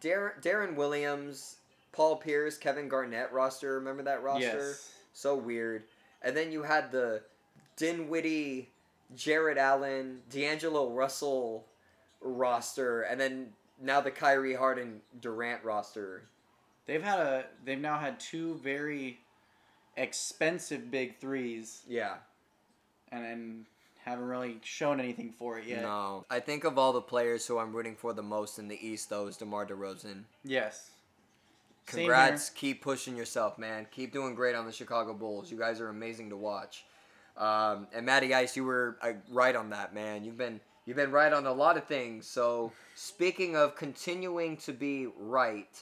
Deron 0.02 0.42
Deron 0.42 0.76
Williams, 0.76 1.58
Paul 1.92 2.16
Pierce, 2.18 2.58
Kevin 2.58 2.88
Garnett 2.88 3.32
roster. 3.32 3.76
Remember 3.76 4.04
that 4.04 4.24
roster? 4.24 4.46
Yes. 4.70 4.92
So 5.14 5.36
weird. 5.36 5.84
And 6.22 6.36
then 6.38 6.52
you 6.52 6.64
had 6.64 6.92
the 6.92 7.22
Dinwiddie, 7.76 8.70
Jarrett 9.16 9.58
Allen, 9.58 10.22
D'Angelo 10.30 10.90
Russell 10.92 11.66
roster, 12.22 13.02
and 13.02 13.20
then 13.20 13.54
now 13.82 14.00
the 14.00 14.12
Kyrie 14.12 14.54
Harden 14.54 15.02
Durant 15.20 15.64
roster. 15.64 16.24
They've 16.86 17.04
had 17.04 17.20
a 17.20 17.46
they've 17.66 17.80
now 17.80 17.98
had 18.00 18.20
two 18.20 18.56
very 18.64 19.20
expensive 19.98 20.90
big 20.90 21.20
threes 21.20 21.82
Yeah. 21.88 22.16
and 23.12 23.24
then 23.26 23.66
haven't 24.04 24.26
really 24.26 24.60
shown 24.64 25.00
anything 25.00 25.34
for 25.38 25.60
it 25.60 25.66
yet. 25.66 25.84
No. 25.84 26.26
I 26.30 26.40
think 26.40 26.64
of 26.64 26.78
all 26.78 26.94
the 26.94 27.02
players 27.02 27.46
who 27.46 27.60
I'm 27.60 27.74
rooting 27.74 27.96
for 27.96 28.14
the 28.14 28.24
most 28.24 28.60
in 28.60 28.68
the 28.68 28.88
East, 28.88 29.10
though, 29.10 29.28
is 29.28 29.38
DeMar 29.38 29.68
DeRozan. 29.68 30.24
Yes. 30.44 30.92
Congrats. 31.86 32.50
Keep 32.50 32.82
pushing 32.82 33.16
yourself, 33.16 33.58
man. 33.58 33.88
Keep 33.92 34.14
doing 34.14 34.36
great 34.36 34.56
on 34.56 34.66
the 34.66 34.72
Chicago 34.72 35.14
Bulls. 35.14 35.52
You 35.52 35.58
guys 35.58 35.80
are 35.80 35.90
amazing 35.90 36.30
to 36.30 36.38
watch. 36.38 36.86
Um, 37.38 37.88
and 37.94 38.06
Matty 38.06 38.34
Ice, 38.34 38.56
you 38.56 38.64
were 38.64 38.98
uh, 39.02 39.14
right 39.30 39.56
on 39.56 39.70
that, 39.72 39.94
man. 39.94 40.24
You've 40.24 40.38
been 40.38 40.60
you've 40.86 40.98
been 40.98 41.12
right 41.12 41.32
on 41.32 41.46
a 41.46 41.52
lot 41.52 41.78
of 41.78 41.86
things. 41.86 42.28
So 42.28 42.72
speaking 42.96 43.56
of 43.56 43.76
continuing 43.76 44.58
to 44.58 44.74
be 44.74 45.08
right, 45.18 45.82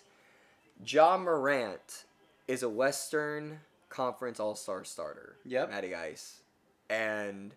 Ja 0.86 1.18
Morant 1.18 2.06
is 2.48 2.64
a 2.64 2.70
Western 2.70 3.60
Conference 3.90 4.40
All 4.40 4.56
Star 4.56 4.84
starter. 4.84 5.36
Yep. 5.46 5.70
Matty 5.72 5.96
Ice, 5.96 6.42
and 6.90 7.54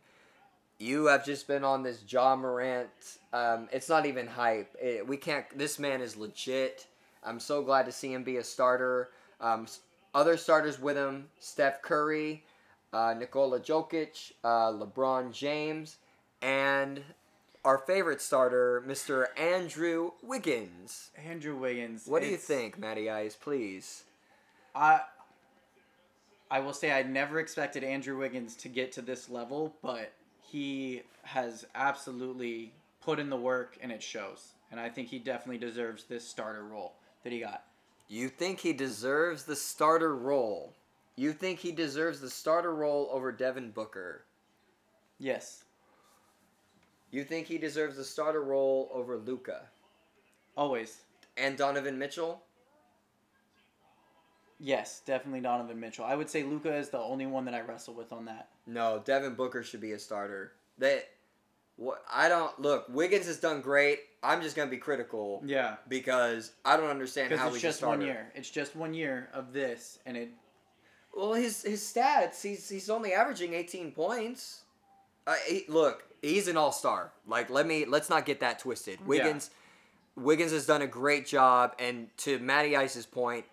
you 0.82 1.06
have 1.06 1.24
just 1.24 1.46
been 1.46 1.62
on 1.62 1.84
this 1.84 2.02
Ja 2.08 2.34
Morant. 2.34 2.90
Um, 3.32 3.68
it's 3.72 3.88
not 3.88 4.04
even 4.04 4.26
hype. 4.26 4.74
It, 4.82 5.06
we 5.06 5.16
can't. 5.16 5.46
This 5.56 5.78
man 5.78 6.00
is 6.00 6.16
legit. 6.16 6.86
I'm 7.24 7.38
so 7.38 7.62
glad 7.62 7.86
to 7.86 7.92
see 7.92 8.12
him 8.12 8.24
be 8.24 8.38
a 8.38 8.44
starter. 8.44 9.10
Um, 9.40 9.66
other 10.12 10.36
starters 10.36 10.80
with 10.80 10.96
him: 10.96 11.28
Steph 11.38 11.82
Curry, 11.82 12.42
uh, 12.92 13.14
Nikola 13.16 13.60
Jokic, 13.60 14.32
uh, 14.42 14.72
LeBron 14.72 15.32
James, 15.32 15.98
and 16.42 17.02
our 17.64 17.78
favorite 17.78 18.20
starter, 18.20 18.82
Mr. 18.84 19.26
Andrew 19.38 20.10
Wiggins. 20.20 21.10
Andrew 21.16 21.56
Wiggins. 21.56 22.06
What 22.06 22.22
do 22.22 22.28
you 22.28 22.36
think, 22.36 22.76
Matty 22.76 23.08
Ice? 23.08 23.36
Please. 23.36 24.02
I 24.74 25.02
I 26.50 26.58
will 26.58 26.72
say 26.74 26.90
I 26.90 27.04
never 27.04 27.38
expected 27.38 27.84
Andrew 27.84 28.18
Wiggins 28.18 28.56
to 28.56 28.68
get 28.68 28.90
to 28.92 29.02
this 29.02 29.30
level, 29.30 29.76
but 29.80 30.12
he 30.52 31.00
has 31.22 31.64
absolutely 31.74 32.74
put 33.02 33.18
in 33.18 33.30
the 33.30 33.36
work 33.36 33.78
and 33.80 33.90
it 33.90 34.02
shows. 34.02 34.52
And 34.70 34.78
I 34.78 34.90
think 34.90 35.08
he 35.08 35.18
definitely 35.18 35.56
deserves 35.58 36.04
this 36.04 36.28
starter 36.28 36.62
role 36.64 36.92
that 37.24 37.32
he 37.32 37.40
got. 37.40 37.64
You 38.08 38.28
think 38.28 38.60
he 38.60 38.74
deserves 38.74 39.44
the 39.44 39.56
starter 39.56 40.14
role? 40.14 40.74
You 41.16 41.32
think 41.32 41.58
he 41.58 41.72
deserves 41.72 42.20
the 42.20 42.28
starter 42.28 42.74
role 42.74 43.08
over 43.10 43.32
Devin 43.32 43.70
Booker? 43.70 44.24
Yes. 45.18 45.64
You 47.10 47.24
think 47.24 47.46
he 47.46 47.56
deserves 47.56 47.96
the 47.96 48.04
starter 48.04 48.42
role 48.42 48.90
over 48.92 49.16
Luka 49.16 49.62
Always. 50.54 51.00
and 51.38 51.56
Donovan 51.56 51.98
Mitchell? 51.98 52.42
Yes, 54.64 55.02
definitely 55.04 55.40
Donovan 55.40 55.80
Mitchell. 55.80 56.04
I 56.04 56.14
would 56.14 56.30
say 56.30 56.44
Luka 56.44 56.72
is 56.76 56.88
the 56.88 56.98
only 57.00 57.26
one 57.26 57.44
that 57.46 57.54
I 57.54 57.62
wrestle 57.62 57.94
with 57.94 58.12
on 58.12 58.26
that. 58.26 58.48
No, 58.64 59.02
Devin 59.04 59.34
Booker 59.34 59.64
should 59.64 59.80
be 59.80 59.90
a 59.90 59.98
starter. 59.98 60.52
That 60.78 61.08
what 61.74 62.04
I 62.10 62.28
don't 62.28 62.56
look. 62.60 62.86
Wiggins 62.88 63.26
has 63.26 63.40
done 63.40 63.60
great. 63.60 63.98
I'm 64.22 64.40
just 64.40 64.54
gonna 64.54 64.70
be 64.70 64.76
critical 64.76 65.42
Yeah. 65.44 65.76
because 65.88 66.52
I 66.64 66.76
don't 66.76 66.90
understand 66.90 67.32
how 67.32 67.48
it's 67.48 67.56
a 67.56 67.60
just 67.60 67.82
one 67.82 68.00
year. 68.02 68.30
It's 68.36 68.50
just 68.50 68.76
one 68.76 68.94
year 68.94 69.28
of 69.32 69.52
this, 69.52 69.98
and 70.06 70.16
it. 70.16 70.30
Well, 71.12 71.32
his 71.32 71.62
his 71.62 71.80
stats. 71.82 72.40
He's 72.40 72.68
he's 72.68 72.88
only 72.88 73.12
averaging 73.12 73.54
18 73.54 73.90
points. 73.90 74.62
Uh, 75.26 75.34
he, 75.48 75.64
look, 75.66 76.04
he's 76.22 76.46
an 76.46 76.56
all 76.56 76.70
star. 76.70 77.10
Like 77.26 77.50
let 77.50 77.66
me 77.66 77.84
let's 77.84 78.08
not 78.08 78.26
get 78.26 78.38
that 78.40 78.60
twisted. 78.60 79.04
Wiggins 79.04 79.50
Wiggins 80.14 80.52
has 80.52 80.66
done 80.66 80.82
a 80.82 80.86
great 80.86 81.26
job, 81.26 81.74
and 81.80 82.16
to 82.18 82.38
Matty 82.38 82.76
Ice's 82.76 83.06
point, 83.06 83.44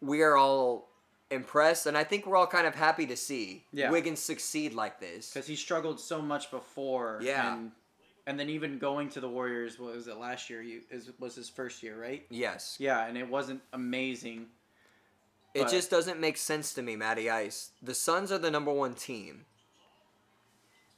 we 0.00 0.22
are 0.22 0.36
all 0.36 0.88
impressed, 1.30 1.86
and 1.86 1.96
I 1.96 2.04
think 2.04 2.26
we're 2.26 2.36
all 2.36 2.46
kind 2.46 2.66
of 2.66 2.74
happy 2.74 3.06
to 3.06 3.16
see 3.16 3.64
Yeah. 3.72 3.90
Wiggins 3.90 4.20
succeed 4.20 4.74
like 4.74 4.98
this. 5.00 5.32
Because 5.32 5.46
he 5.46 5.56
struggled 5.56 6.00
so 6.00 6.20
much 6.20 6.50
before. 6.50 7.20
Yeah. 7.22 7.54
And, 7.54 7.72
and 8.26 8.38
then 8.38 8.48
even 8.50 8.78
going 8.78 9.08
to 9.10 9.20
the 9.20 9.28
Warriors, 9.28 9.78
what 9.78 9.94
was 9.94 10.08
it 10.08 10.16
last 10.16 10.50
year? 10.50 10.62
You 10.62 10.80
is 10.90 11.10
was 11.18 11.34
his 11.34 11.48
first 11.48 11.82
year, 11.82 12.00
right? 12.00 12.24
Yes, 12.30 12.76
Yeah, 12.80 13.06
and 13.06 13.16
it 13.16 13.28
wasn't 13.28 13.60
amazing. 13.72 14.46
it 15.54 15.62
But- 15.64 15.70
just 15.70 15.90
doesn't 15.90 16.18
make 16.20 16.36
sense 16.36 16.72
to 16.74 16.82
me, 16.82 16.96
Matty 16.96 17.30
Ice. 17.30 17.70
The 17.82 17.94
Suns 17.94 18.30
are 18.32 18.38
the 18.38 18.50
number 18.50 18.72
one 18.72 18.94
team. 18.94 19.46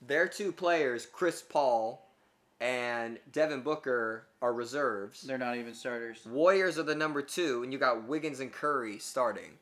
Their 0.00 0.26
two 0.28 0.50
players, 0.52 1.06
Chris 1.06 1.42
Paul 1.42 2.08
and 2.62 3.18
Devin 3.32 3.62
Booker, 3.62 4.28
are 4.40 4.52
reserves. 4.52 5.22
They're 5.22 5.36
not 5.36 5.56
even 5.56 5.74
starters. 5.74 6.24
Warriors 6.24 6.78
are 6.78 6.84
the 6.84 6.94
number 6.94 7.20
two, 7.20 7.64
and 7.64 7.72
you 7.72 7.78
got 7.78 8.06
Wiggins 8.06 8.38
and 8.38 8.52
Curry 8.52 8.98
starting. 8.98 9.58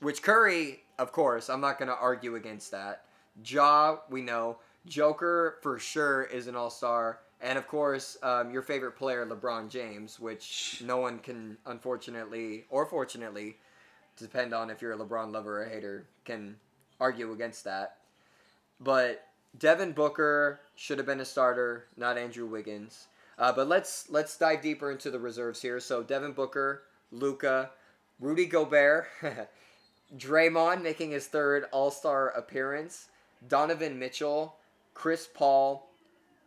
Which 0.00 0.22
Curry, 0.22 0.80
of 0.98 1.12
course, 1.12 1.50
I'm 1.50 1.60
not 1.60 1.78
going 1.78 1.90
to 1.90 1.96
argue 1.96 2.36
against 2.36 2.70
that. 2.70 3.04
Ja, 3.44 3.98
we 4.08 4.22
know. 4.22 4.58
Joker, 4.86 5.58
for 5.60 5.78
sure, 5.78 6.24
is 6.24 6.46
an 6.46 6.56
all 6.56 6.70
star. 6.70 7.20
And 7.42 7.58
of 7.58 7.68
course, 7.68 8.16
um, 8.22 8.50
your 8.50 8.62
favorite 8.62 8.96
player, 8.96 9.26
LeBron 9.26 9.68
James, 9.68 10.18
which 10.18 10.82
no 10.84 10.96
one 10.96 11.18
can, 11.18 11.58
unfortunately, 11.66 12.64
or 12.70 12.86
fortunately, 12.86 13.58
depend 14.16 14.54
on 14.54 14.70
if 14.70 14.80
you're 14.80 14.92
a 14.92 14.96
LeBron 14.96 15.32
lover 15.32 15.60
or 15.60 15.64
a 15.64 15.68
hater, 15.68 16.06
can 16.24 16.56
argue 16.98 17.30
against 17.32 17.64
that. 17.64 17.98
But 18.80 19.27
Devin 19.56 19.92
Booker 19.92 20.60
should 20.76 20.98
have 20.98 21.06
been 21.06 21.20
a 21.20 21.24
starter, 21.24 21.86
not 21.96 22.18
Andrew 22.18 22.46
Wiggins. 22.46 23.06
Uh, 23.38 23.52
but 23.52 23.68
let's 23.68 24.10
let's 24.10 24.36
dive 24.36 24.62
deeper 24.62 24.90
into 24.90 25.10
the 25.10 25.18
reserves 25.18 25.62
here. 25.62 25.78
So 25.78 26.02
Devin 26.02 26.32
Booker, 26.32 26.82
Luka, 27.12 27.70
Rudy 28.20 28.46
Gobert, 28.46 29.06
Draymond 30.16 30.82
making 30.82 31.12
his 31.12 31.26
third 31.26 31.66
All 31.70 31.90
Star 31.90 32.30
appearance, 32.30 33.06
Donovan 33.46 33.98
Mitchell, 33.98 34.56
Chris 34.94 35.28
Paul, 35.32 35.88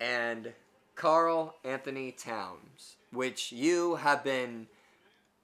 and 0.01 0.51
Karl-Anthony 0.95 2.11
Towns, 2.11 2.97
which 3.11 3.51
you 3.51 3.95
have 3.95 4.23
been 4.23 4.67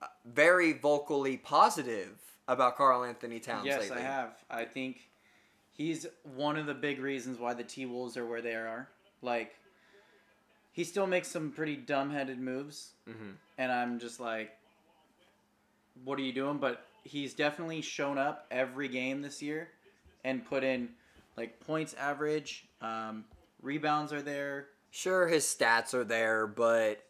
uh, 0.02 0.08
very 0.26 0.74
vocally 0.74 1.38
positive 1.38 2.18
about 2.48 2.76
Karl-Anthony 2.76 3.40
Towns 3.40 3.66
yes, 3.66 3.82
lately. 3.82 3.98
I 3.98 4.02
have. 4.02 4.30
I 4.50 4.66
think 4.66 5.08
he's 5.78 6.06
one 6.36 6.58
of 6.58 6.66
the 6.66 6.74
big 6.74 7.00
reasons 7.00 7.38
why 7.40 7.54
the 7.54 7.64
T 7.64 7.86
Wolves 7.86 8.18
are 8.18 8.26
where 8.26 8.42
they 8.42 8.56
are. 8.56 8.90
Like, 9.22 9.56
he 10.74 10.84
still 10.84 11.08
makes 11.08 11.28
some 11.28 11.52
pretty 11.52 11.76
dumb-headed 11.76 12.40
moves, 12.40 12.92
Mhm. 13.08 13.36
and 13.58 13.72
I'm 13.72 14.00
just 14.00 14.20
like, 14.20 14.52
what 16.04 16.20
are 16.20 16.24
you 16.24 16.34
doing? 16.34 16.58
But 16.58 16.86
he's 17.04 17.34
definitely 17.34 17.82
shown 17.82 18.18
up 18.18 18.46
every 18.52 18.88
game 18.88 19.22
this 19.22 19.42
year, 19.42 19.70
and 20.24 20.46
put 20.46 20.64
in 20.64 20.96
like 21.36 21.60
points 21.60 21.94
average, 21.94 22.68
um, 22.82 23.24
rebounds 23.62 24.12
are 24.12 24.22
there. 24.24 24.70
Sure, 24.90 25.28
his 25.28 25.46
stats 25.46 25.94
are 25.94 26.04
there, 26.04 26.48
but 26.48 27.04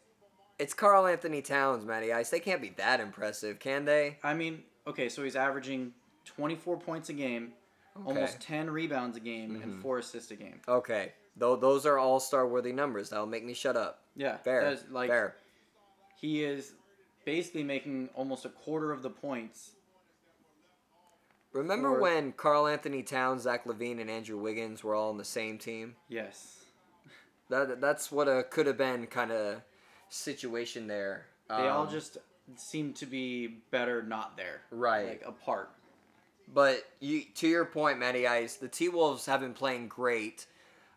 it's 0.58 0.74
Karl-Anthony 0.74 1.40
Towns, 1.40 1.84
Matty 1.86 2.12
Ice. 2.12 2.28
They 2.28 2.40
can't 2.40 2.60
be 2.60 2.68
that 2.70 3.00
impressive, 3.00 3.58
can 3.58 3.86
they? 3.86 4.18
I 4.22 4.34
mean, 4.34 4.64
okay, 4.86 5.08
so 5.08 5.22
he's 5.24 5.36
averaging 5.36 5.94
24 6.26 6.78
points 6.78 7.08
a 7.08 7.14
game, 7.14 7.54
almost 8.06 8.40
10 8.40 8.70
rebounds 8.70 9.16
a 9.16 9.20
game, 9.20 9.60
and 9.62 9.80
four 9.82 9.98
assists 9.98 10.30
a 10.30 10.36
game. 10.36 10.60
Okay, 10.68 11.12
though 11.36 11.56
those 11.56 11.86
are 11.86 11.98
all 11.98 12.20
star 12.20 12.46
worthy 12.46 12.72
numbers. 12.72 13.10
That'll 13.10 13.26
make 13.26 13.44
me 13.44 13.54
shut 13.54 13.76
up. 13.76 14.02
Yeah, 14.16 14.36
Fair, 14.38 14.62
that's, 14.70 14.84
like 14.90 15.08
fair. 15.10 15.36
he 16.16 16.42
is 16.44 16.72
basically 17.24 17.62
making 17.62 18.08
almost 18.14 18.44
a 18.44 18.48
quarter 18.48 18.90
of 18.92 19.02
the 19.02 19.10
points. 19.10 19.72
Remember 21.52 21.94
for- 21.94 22.00
when 22.00 22.32
Karl-Anthony 22.32 23.02
Towns, 23.02 23.42
Zach 23.42 23.64
LaVine, 23.64 24.00
and 24.00 24.10
Andrew 24.10 24.38
Wiggins 24.38 24.84
were 24.84 24.94
all 24.94 25.08
on 25.10 25.16
the 25.18 25.24
same 25.24 25.58
team? 25.58 25.96
Yes, 26.08 26.64
That 27.48 27.80
that's 27.80 28.12
what 28.12 28.28
a 28.28 28.42
could 28.44 28.66
have 28.66 28.76
been 28.76 29.06
kind 29.06 29.32
of 29.32 29.62
situation 30.10 30.86
there. 30.86 31.26
they 31.48 31.54
all 31.68 31.84
Um, 31.86 31.90
just 31.90 32.18
seem 32.56 32.92
to 32.94 33.06
be 33.06 33.46
better 33.70 34.02
not 34.02 34.36
there, 34.36 34.62
right. 34.70 35.08
like 35.08 35.22
apart. 35.24 35.70
But 36.52 36.84
you, 37.00 37.22
to 37.36 37.48
your 37.48 37.64
point, 37.64 37.98
Matty 37.98 38.26
Ice, 38.26 38.56
the 38.56 38.68
T 38.68 38.88
Wolves 38.88 39.26
have 39.26 39.40
been 39.40 39.54
playing 39.54 39.88
great. 39.88 40.46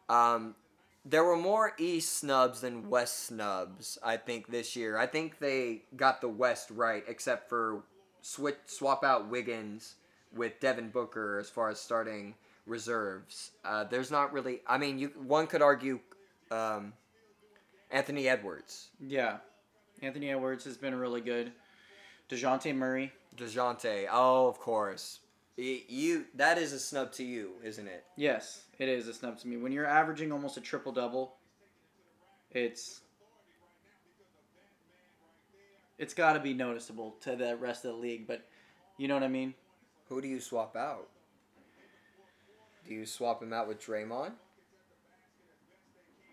Um, 0.07 0.55
there 1.03 1.23
were 1.23 1.37
more 1.37 1.73
East 1.77 2.17
snubs 2.17 2.61
than 2.61 2.89
West 2.89 3.25
snubs, 3.25 3.97
I 4.03 4.17
think, 4.17 4.47
this 4.47 4.75
year. 4.75 4.97
I 4.97 5.07
think 5.07 5.39
they 5.39 5.81
got 5.95 6.21
the 6.21 6.29
West 6.29 6.69
right, 6.69 7.03
except 7.07 7.49
for 7.49 7.83
switch 8.21 8.57
swap 8.65 9.03
out 9.03 9.29
Wiggins 9.29 9.95
with 10.33 10.59
Devin 10.59 10.89
Booker 10.89 11.39
as 11.39 11.49
far 11.49 11.69
as 11.69 11.79
starting 11.79 12.35
reserves. 12.65 13.51
Uh, 13.65 13.83
there's 13.83 14.11
not 14.11 14.31
really. 14.31 14.61
I 14.67 14.77
mean, 14.77 14.99
you 14.99 15.11
one 15.25 15.47
could 15.47 15.61
argue 15.61 15.99
um, 16.51 16.93
Anthony 17.89 18.27
Edwards, 18.27 18.89
Yeah, 19.05 19.37
Anthony 20.01 20.29
Edwards 20.29 20.63
has 20.65 20.77
been 20.77 20.95
really 20.95 21.21
good. 21.21 21.51
Dejounte 22.29 22.73
Murray, 22.75 23.11
Dejounte. 23.35 24.07
Oh, 24.11 24.47
of 24.47 24.59
course. 24.59 25.19
You 25.57 26.25
that 26.35 26.57
is 26.57 26.73
a 26.73 26.79
snub 26.79 27.11
to 27.13 27.23
you, 27.23 27.51
isn't 27.63 27.87
it? 27.87 28.05
yes, 28.15 28.63
it 28.79 28.89
is 28.89 29.07
a 29.07 29.13
snub 29.13 29.37
to 29.39 29.47
me. 29.47 29.57
When 29.57 29.71
you're 29.71 29.85
averaging 29.85 30.31
almost 30.31 30.57
a 30.57 30.61
triple 30.61 30.91
double, 30.91 31.35
it's 32.51 33.01
It's 36.01 36.15
got 36.15 36.33
to 36.33 36.39
be 36.39 36.55
noticeable 36.55 37.15
to 37.21 37.35
the 37.35 37.55
rest 37.57 37.85
of 37.85 37.91
the 37.91 37.97
league, 37.97 38.25
but 38.25 38.43
you 38.97 39.07
know 39.07 39.13
what 39.13 39.21
I 39.21 39.27
mean? 39.27 39.53
Who 40.09 40.19
do 40.19 40.27
you 40.27 40.39
swap 40.39 40.75
out? 40.75 41.07
Do 42.87 42.95
you 42.95 43.05
swap 43.05 43.43
him 43.43 43.53
out 43.53 43.67
with 43.67 43.79
Draymond? 43.79 44.31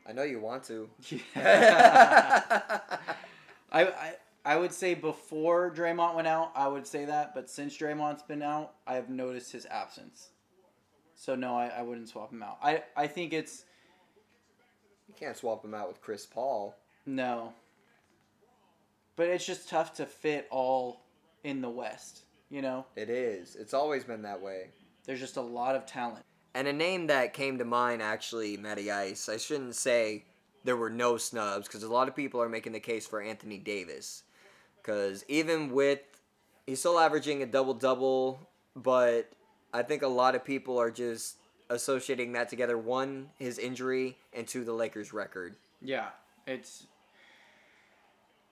I 0.09 0.12
know 0.12 0.22
you 0.22 0.40
want 0.40 0.64
to. 0.64 0.88
I, 1.37 2.98
I 3.70 4.14
I 4.48 4.56
would 4.56 4.72
say 4.72 4.94
before 4.94 5.70
Draymond 5.70 6.14
went 6.14 6.26
out, 6.26 6.52
I 6.56 6.68
would 6.68 6.87
say 6.87 7.04
that, 7.04 7.34
but 7.34 7.50
since 7.50 7.76
Draymond's 7.76 8.22
been 8.22 8.40
out, 8.40 8.76
I 8.87 8.94
have 8.94 9.11
noticed 9.11 9.52
his 9.52 9.66
absence. 9.66 10.30
So 11.14 11.34
no, 11.34 11.54
I, 11.54 11.66
I 11.66 11.82
wouldn't 11.82 12.08
swap 12.08 12.32
him 12.32 12.42
out. 12.42 12.56
I, 12.62 12.82
I 12.96 13.08
think 13.08 13.34
it's 13.34 13.66
You 15.06 15.12
can't 15.20 15.37
swap 15.37 15.62
him 15.62 15.74
out 15.74 15.87
with 15.87 16.00
Chris 16.00 16.24
Paul. 16.24 16.74
no. 17.04 17.52
But 19.16 19.26
it's 19.28 19.44
just 19.44 19.68
tough 19.68 19.92
to 19.94 20.06
fit 20.06 20.46
all 20.50 21.02
in 21.44 21.61
the 21.61 21.68
West, 21.68 22.22
you 22.48 22.62
know? 22.62 22.87
It 22.96 23.11
is. 23.11 23.54
It's 23.54 23.74
always 23.74 24.04
been 24.04 24.22
that 24.22 24.40
way. 24.40 24.68
There's 25.04 25.20
just 25.20 25.37
a 25.37 25.42
lot 25.42 25.76
of 25.76 25.84
talent. 25.84 26.24
And 26.54 26.68
a 26.68 26.72
name 26.72 27.08
that 27.08 27.34
came 27.34 27.58
to 27.58 27.66
mind, 27.66 28.00
actually, 28.00 28.56
Matty 28.56 28.90
Ice. 28.90 29.28
I 29.28 29.37
shouldn't 29.37 29.74
say 29.74 30.24
there 30.64 30.76
were 30.76 30.88
no 30.88 31.18
snubs 31.18 31.66
because 31.66 31.82
a 31.82 31.92
lot 31.92 32.08
of 32.08 32.16
people 32.16 32.40
are 32.40 32.48
making 32.48 32.72
the 32.72 32.80
case 32.80 33.06
for 33.06 33.20
Anthony 33.20 33.58
Davis. 33.58 34.22
Because 34.88 35.22
even 35.29 35.70
with, 35.70 36.01
he's 36.66 36.79
still 36.79 36.98
averaging 36.98 37.42
a 37.42 37.46
double 37.46 37.74
double, 37.74 38.40
but 38.74 39.31
I 39.70 39.83
think 39.83 40.01
a 40.01 40.09
lot 40.09 40.35
of 40.35 40.46
people 40.46 40.81
are 40.81 40.90
just 40.90 41.37
associating 41.68 42.33
that 42.33 42.48
together. 42.48 42.79
One, 42.79 43.29
his 43.38 43.59
injury, 43.59 44.16
and 44.33 44.48
two, 44.48 44.64
the 44.64 44.72
Lakers' 44.72 45.12
record. 45.12 45.57
Yeah, 45.83 46.07
it's 46.46 46.87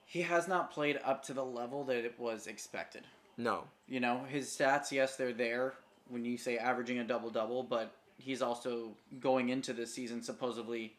he 0.05 0.21
has 0.21 0.47
not 0.47 0.69
played 0.69 0.99
up 1.03 1.25
to 1.25 1.33
the 1.33 1.43
level 1.43 1.83
that 1.85 2.05
it 2.05 2.13
was 2.19 2.45
expected. 2.45 3.01
No. 3.35 3.63
You 3.87 3.99
know, 3.99 4.23
his 4.29 4.47
stats, 4.47 4.91
yes, 4.91 5.15
they're 5.15 5.33
there 5.33 5.73
when 6.07 6.23
you 6.23 6.37
say 6.37 6.59
averaging 6.59 6.99
a 6.99 7.03
double 7.03 7.31
double, 7.31 7.63
but 7.63 7.95
he's 8.19 8.43
also 8.43 8.91
going 9.19 9.49
into 9.49 9.73
this 9.73 9.91
season 9.91 10.21
supposedly, 10.21 10.93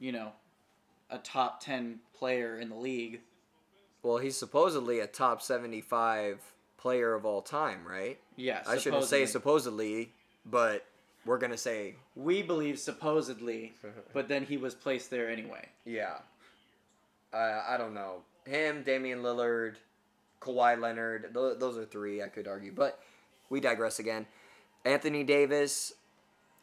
you 0.00 0.10
know, 0.10 0.32
a 1.08 1.18
top 1.18 1.62
10 1.62 2.00
player 2.12 2.58
in 2.58 2.68
the 2.68 2.74
league. 2.74 3.20
Well, 4.02 4.18
he's 4.18 4.36
supposedly 4.36 5.00
a 5.00 5.06
top 5.06 5.40
75 5.42 6.40
player 6.76 7.14
of 7.14 7.24
all 7.24 7.42
time, 7.42 7.86
right? 7.86 8.18
Yes. 8.36 8.66
I 8.66 8.78
shouldn't 8.78 9.04
say 9.04 9.26
supposedly, 9.26 10.12
but 10.44 10.84
we're 11.24 11.38
going 11.38 11.52
to 11.52 11.58
say. 11.58 11.94
We 12.16 12.42
believe 12.42 12.78
supposedly, 12.78 13.74
but 14.12 14.28
then 14.28 14.44
he 14.44 14.56
was 14.56 14.74
placed 14.74 15.10
there 15.10 15.30
anyway. 15.30 15.68
Yeah. 15.84 16.18
Uh, 17.32 17.62
I 17.68 17.76
don't 17.78 17.94
know. 17.94 18.22
Him, 18.44 18.82
Damian 18.82 19.22
Lillard, 19.22 19.76
Kawhi 20.40 20.80
Leonard, 20.80 21.30
th- 21.32 21.58
those 21.58 21.78
are 21.78 21.84
three 21.84 22.22
I 22.22 22.28
could 22.28 22.48
argue. 22.48 22.72
But 22.72 22.98
we 23.48 23.60
digress 23.60 24.00
again. 24.00 24.26
Anthony 24.84 25.22
Davis, 25.22 25.92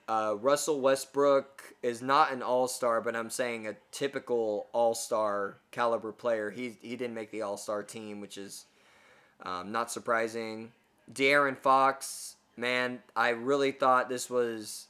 uh, 0.10 0.36
Russell 0.42 0.82
Westbrook 0.82 1.76
is 1.84 2.02
not 2.02 2.34
an 2.34 2.42
all 2.42 2.68
star, 2.68 3.00
but 3.00 3.16
I'm 3.16 3.30
saying 3.30 3.68
a 3.68 3.76
typical 3.92 4.66
all 4.74 4.96
star 4.96 5.58
caliber 5.70 6.12
player. 6.12 6.50
He, 6.50 6.76
he 6.82 6.96
didn't 6.96 7.14
make 7.14 7.30
the 7.30 7.44
all 7.44 7.58
star 7.58 7.84
team, 7.84 8.20
which 8.20 8.36
is 8.36 8.66
um, 9.44 9.72
not 9.72 9.92
surprising. 9.92 10.72
De'Aaron 11.14 11.56
Fox, 11.56 12.38
man, 12.58 13.00
I 13.16 13.30
really 13.30 13.72
thought 13.72 14.10
this 14.10 14.32
was 14.32 14.88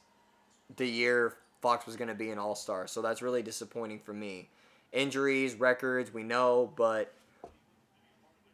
the 0.76 0.86
year 0.86 1.34
Fox 1.60 1.84
was 1.84 1.96
going 1.96 2.08
to 2.08 2.14
be 2.14 2.30
an 2.30 2.38
all 2.38 2.54
star. 2.54 2.86
So 2.86 3.02
that's 3.02 3.20
really 3.20 3.42
disappointing 3.42 3.98
for 3.98 4.14
me. 4.14 4.48
Injuries, 4.90 5.54
records, 5.54 6.14
we 6.14 6.22
know, 6.22 6.72
but 6.76 7.12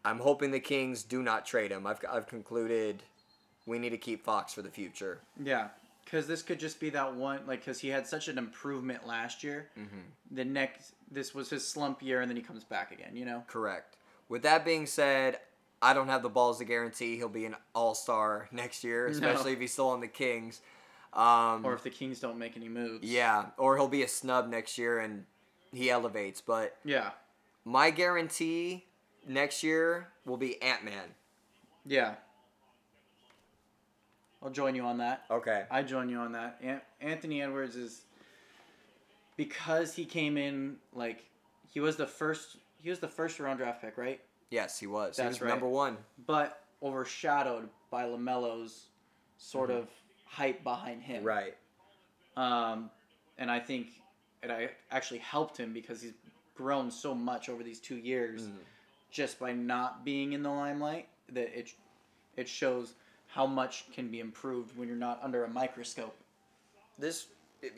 I'm 0.05 0.19
hoping 0.19 0.51
the 0.51 0.61
Kings 0.61 1.05
do 1.05 1.23
not 1.23 1.47
trade 1.47 1.71
him. 1.71 1.87
I've, 1.87 2.01
I've 2.11 2.27
concluded 2.27 3.05
we 3.67 3.79
need 3.79 3.91
to 3.91 3.99
keep 3.99 4.25
Fox 4.25 4.53
for 4.53 4.63
the 4.63 4.71
future. 4.71 5.21
Yeah, 5.43 5.69
because 6.07 6.27
this 6.27 6.41
could 6.41 6.59
just 6.59 6.81
be 6.81 6.89
that 6.91 7.15
one, 7.15 7.41
like, 7.47 7.61
because 7.61 7.81
he 7.81 7.89
had 7.89 8.07
such 8.07 8.29
an 8.29 8.39
improvement 8.39 9.07
last 9.07 9.45
year. 9.45 9.69
Mm-hmm. 9.79 9.99
The 10.37 10.45
next, 10.45 10.93
this 11.11 11.35
was 11.35 11.51
his 11.51 11.67
slump 11.69 12.01
year, 12.03 12.21
and 12.23 12.31
then 12.31 12.37
he 12.37 12.43
comes 12.43 12.65
back 12.65 12.93
again, 12.93 13.15
you 13.17 13.25
know? 13.27 13.43
Correct. 13.49 13.97
With 14.29 14.43
that 14.43 14.65
being 14.65 14.87
said, 14.87 15.41
I 15.83 15.93
don't 15.93 16.09
have 16.09 16.23
the 16.23 16.29
balls 16.31 16.59
to 16.59 16.65
guarantee 16.65 17.17
he'll 17.17 17.29
be 17.29 17.45
an 17.45 17.57
all 17.75 17.95
star 17.95 18.49
next 18.53 18.83
year, 18.85 19.09
especially 19.09 19.53
if 19.53 19.61
he's 19.61 19.73
still 19.73 19.89
on 19.91 20.01
the 20.01 20.09
Kings. 20.09 20.61
Um, 21.13 21.65
Or 21.67 21.75
if 21.75 21.83
the 21.83 21.91
Kings 21.91 22.21
don't 22.21 22.39
make 22.39 22.57
any 22.57 22.69
moves. 22.69 23.05
yeah, 23.05 23.47
or 23.57 23.77
he'll 23.77 23.89
be 23.89 24.03
a 24.03 24.09
snub 24.09 24.49
next 24.49 24.79
year 24.79 25.01
and 25.01 25.25
he 25.73 25.91
elevates. 25.91 26.41
But 26.41 26.77
Yeah. 26.85 27.11
my 27.65 27.91
guarantee 27.91 28.85
next 29.27 29.63
year 29.65 30.09
will 30.25 30.37
be 30.37 30.61
Ant 30.63 30.85
Man. 30.85 31.15
Yeah. 31.85 32.15
I'll 34.47 34.53
join 34.53 34.77
you 34.77 34.85
on 34.85 34.99
that. 34.99 35.25
Okay. 35.29 35.65
I 35.73 35.83
join 35.83 36.09
you 36.09 36.19
on 36.19 36.31
that. 36.33 36.59
An- 36.63 36.81
Anthony 37.01 37.43
Edwards 37.43 37.75
is 37.75 38.03
because 39.37 39.93
he 39.93 40.05
came 40.05 40.37
in 40.37 40.77
like 40.95 41.25
he 41.69 41.81
was 41.81 41.97
the 41.97 42.07
first 42.07 42.59
he 42.81 42.89
was 42.89 43.01
the 43.01 43.09
first 43.09 43.41
round 43.41 43.59
draft 43.59 43.83
pick, 43.83 43.99
right? 43.99 44.21
Yes, 44.51 44.79
he 44.79 44.87
was. 44.87 45.17
he 45.17 45.23
That's 45.25 45.41
was 45.41 45.43
right. 45.43 45.49
number 45.49 45.67
one. 45.69 45.97
But 46.29 46.61
overshadowed 46.81 47.69
by 47.91 48.05
Lamelo's 48.05 48.85
sort 49.37 49.73
of 49.73 49.89
hype 50.27 50.63
behind 50.63 51.03
him. 51.03 51.25
Right. 51.25 51.57
Um, 52.37 52.89
and 53.39 53.51
I 53.51 53.59
think 53.59 53.89
it 54.45 54.51
I 54.53 54.71
actually 54.93 55.19
helped 55.19 55.57
him 55.57 55.73
because 55.73 56.01
he's 56.01 56.13
grown 56.55 56.89
so 56.93 57.17
much 57.17 57.49
over 57.49 57.65
these 57.65 57.81
two 57.81 57.97
years 57.97 58.43
Mhm. 58.47 58.59
just 59.11 59.41
by 59.41 59.53
not 59.53 60.05
being 60.05 60.35
in 60.35 60.45
the 60.45 60.51
limelight 60.51 61.09
that 61.31 61.59
it 61.59 61.75
it 62.37 62.49
shows 62.49 62.95
how 63.37 63.47
much 63.47 63.85
can 63.93 64.09
be 64.09 64.19
improved 64.19 64.77
when 64.77 64.89
you're 64.89 64.97
not 64.97 65.21
under 65.23 65.45
a 65.45 65.49
microscope. 65.49 66.17
This 66.99 67.27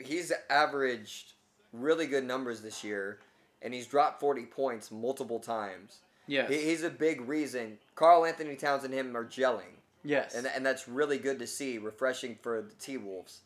he's 0.03 0.31
averaged 0.49 1.33
really 1.73 2.07
good 2.07 2.23
numbers 2.23 2.61
this 2.61 2.83
year, 2.83 3.19
and 3.61 3.73
he's 3.73 3.85
dropped 3.85 4.19
forty 4.19 4.45
points 4.45 4.89
multiple 4.91 5.39
times. 5.39 5.99
Yes. 6.27 6.49
He, 6.49 6.57
he's 6.61 6.83
a 6.83 6.89
big 6.89 7.21
reason. 7.27 7.77
Karl-Anthony 7.95 8.55
Towns 8.55 8.83
and 8.83 8.93
him 8.93 9.17
are 9.17 9.25
gelling. 9.25 9.75
yes. 10.03 10.35
and 10.35 10.47
and 10.47 10.65
that's 10.65 10.87
really 10.87 11.17
good 11.17 11.39
to 11.39 11.47
see, 11.47 11.77
refreshing 11.77 12.37
for 12.41 12.61
the 12.61 12.73
T 12.75 12.97
Wolves. 12.97 13.41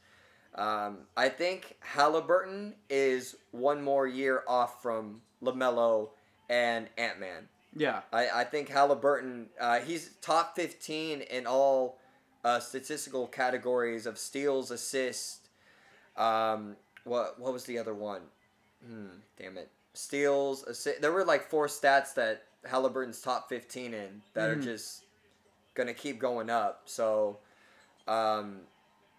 Um, 0.56 0.99
I 1.17 1.30
think 1.30 1.78
Halliburton 1.80 2.76
is 2.89 3.36
one 3.52 3.82
more 3.82 4.06
year 4.06 4.43
off 4.47 4.84
from 4.84 5.21
Lamelo 5.41 6.10
and 6.49 6.88
Ant 6.97 7.19
Man. 7.19 7.47
yeah. 7.76 8.02
I, 8.12 8.30
I 8.30 8.43
think 8.43 8.69
Halliburton 8.69 9.47
uh, 9.60 9.80
he's 9.80 10.12
top 10.21 10.56
fifteen 10.56 11.21
in 11.21 11.47
all 11.47 11.97
uh, 12.43 12.60
statistical 12.60 13.27
categories 13.27 14.06
of 14.06 14.17
steals, 14.17 14.71
assists. 14.71 15.39
Um, 16.17 16.75
what 17.06 17.39
what 17.39 17.53
was 17.53 17.65
the 17.65 17.77
other 17.79 17.93
one? 17.93 18.21
Hmm, 18.86 19.08
damn 19.38 19.58
it, 19.58 19.69
steals, 19.93 20.63
assist. 20.63 21.01
There 21.01 21.12
were 21.12 21.23
like 21.25 21.49
four 21.49 21.67
stats 21.67 22.13
that 22.15 22.43
Halliburton's 22.65 23.21
top 23.21 23.49
fifteen 23.49 23.93
in 23.93 24.21
that 24.34 24.49
Mhm. 24.49 24.53
are 24.58 24.62
just 24.62 25.03
gonna 25.73 25.93
keep 25.93 26.19
going 26.19 26.49
up. 26.49 26.84
So, 26.86 27.39
um, 28.08 28.62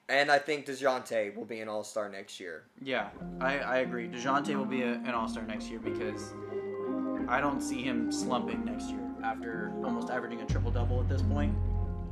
and 0.09 0.31
I 0.31 0.39
think 0.39 0.67
Dejounte 0.67 1.35
will 1.35 1.45
be 1.47 1.61
an 1.61 1.69
All 1.69 1.83
Star 1.83 2.09
next 2.09 2.39
year. 2.39 2.65
Yeah, 2.83 3.09
I, 3.41 3.59
I 3.59 3.77
agree. 3.79 4.07
DeJounte 4.09 4.55
will 4.55 4.67
be 4.67 4.83
a, 4.83 4.93
an 4.93 5.11
all 5.11 5.27
star 5.29 5.43
next 5.45 5.69
year 5.71 5.81
because 5.81 6.33
I 7.27 7.41
don't 7.41 7.61
see 7.63 7.83
him 7.83 8.13
slumping 8.13 8.65
next 8.67 8.91
year 8.91 9.01
after 9.25 9.73
almost 9.83 10.11
averaging 10.11 10.43
a 10.43 10.47
triple 10.47 10.71
double 10.71 11.01
at 11.01 11.09
this 11.09 11.23
point. 11.23 11.55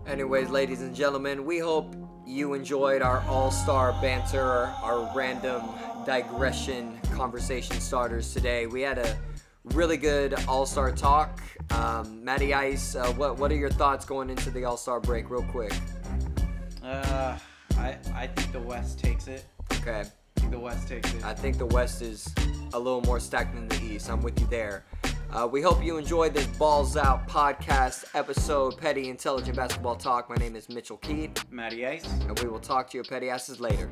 Anyways, 0.07 0.51
ladies 0.51 0.83
and 0.83 0.95
gentlemen, 0.95 1.45
we 1.47 1.59
hope 1.59 1.95
you 2.27 2.55
enjoyed 2.55 3.03
our 3.03 3.21
all 3.29 3.53
star 3.53 3.93
banter, 4.03 4.65
our 4.83 5.09
random 5.15 5.63
digression 6.05 6.99
conversation 7.13 7.79
starters 7.81 8.33
today. 8.33 8.67
We 8.67 8.81
had 8.83 8.99
a 8.99 9.17
really 9.65 9.97
good 9.97 10.35
all 10.49 10.67
star 10.67 10.91
talk. 10.91 11.41
Um, 11.71 12.25
Matty 12.25 12.53
Ice, 12.53 12.97
uh, 12.97 13.13
what, 13.13 13.39
what 13.39 13.53
are 13.53 13.57
your 13.57 13.71
thoughts 13.71 14.05
going 14.05 14.29
into 14.29 14.51
the 14.51 14.65
all 14.65 14.77
star 14.77 14.99
break, 14.99 15.31
real 15.31 15.45
quick? 15.45 15.73
Uh, 16.83 17.39
I, 17.77 17.97
I 18.13 18.27
think 18.27 18.53
the 18.53 18.61
West 18.61 18.99
takes 18.99 19.29
it. 19.29 19.45
Okay. 19.73 20.01
I 20.01 20.41
think 20.41 20.51
the 20.51 20.59
West 20.59 20.89
takes 20.89 21.15
it. 21.15 21.25
I 21.25 21.33
think 21.33 21.59
the 21.59 21.67
West 21.67 22.03
is 22.03 22.29
a 22.75 22.79
little 22.79 23.03
more 23.03 23.21
stacked 23.21 23.55
than 23.55 23.69
the 23.69 23.81
East. 23.81 24.11
I'm 24.11 24.21
with 24.21 24.39
you 24.41 24.47
there. 24.49 24.85
Uh, 25.33 25.49
we 25.51 25.63
hope 25.63 25.83
you 25.83 25.97
enjoyed 25.97 26.35
this 26.35 26.47
Balls 26.59 26.95
Out 26.97 27.27
podcast 27.27 28.05
episode, 28.15 28.77
Petty 28.77 29.09
Intelligent 29.09 29.57
Basketball 29.57 29.97
Talk. 29.97 30.29
My 30.29 30.37
name 30.37 30.55
is 30.57 30.69
Mitchell 30.69 30.99
Keith, 30.99 31.43
Matty 31.51 31.87
Ice. 31.87 32.05
and 32.05 32.39
we 32.41 32.49
will 32.49 32.61
talk 32.61 32.91
to 32.91 32.99
your 32.99 33.05
petty 33.05 33.31
asses 33.31 33.59
later. 33.59 33.91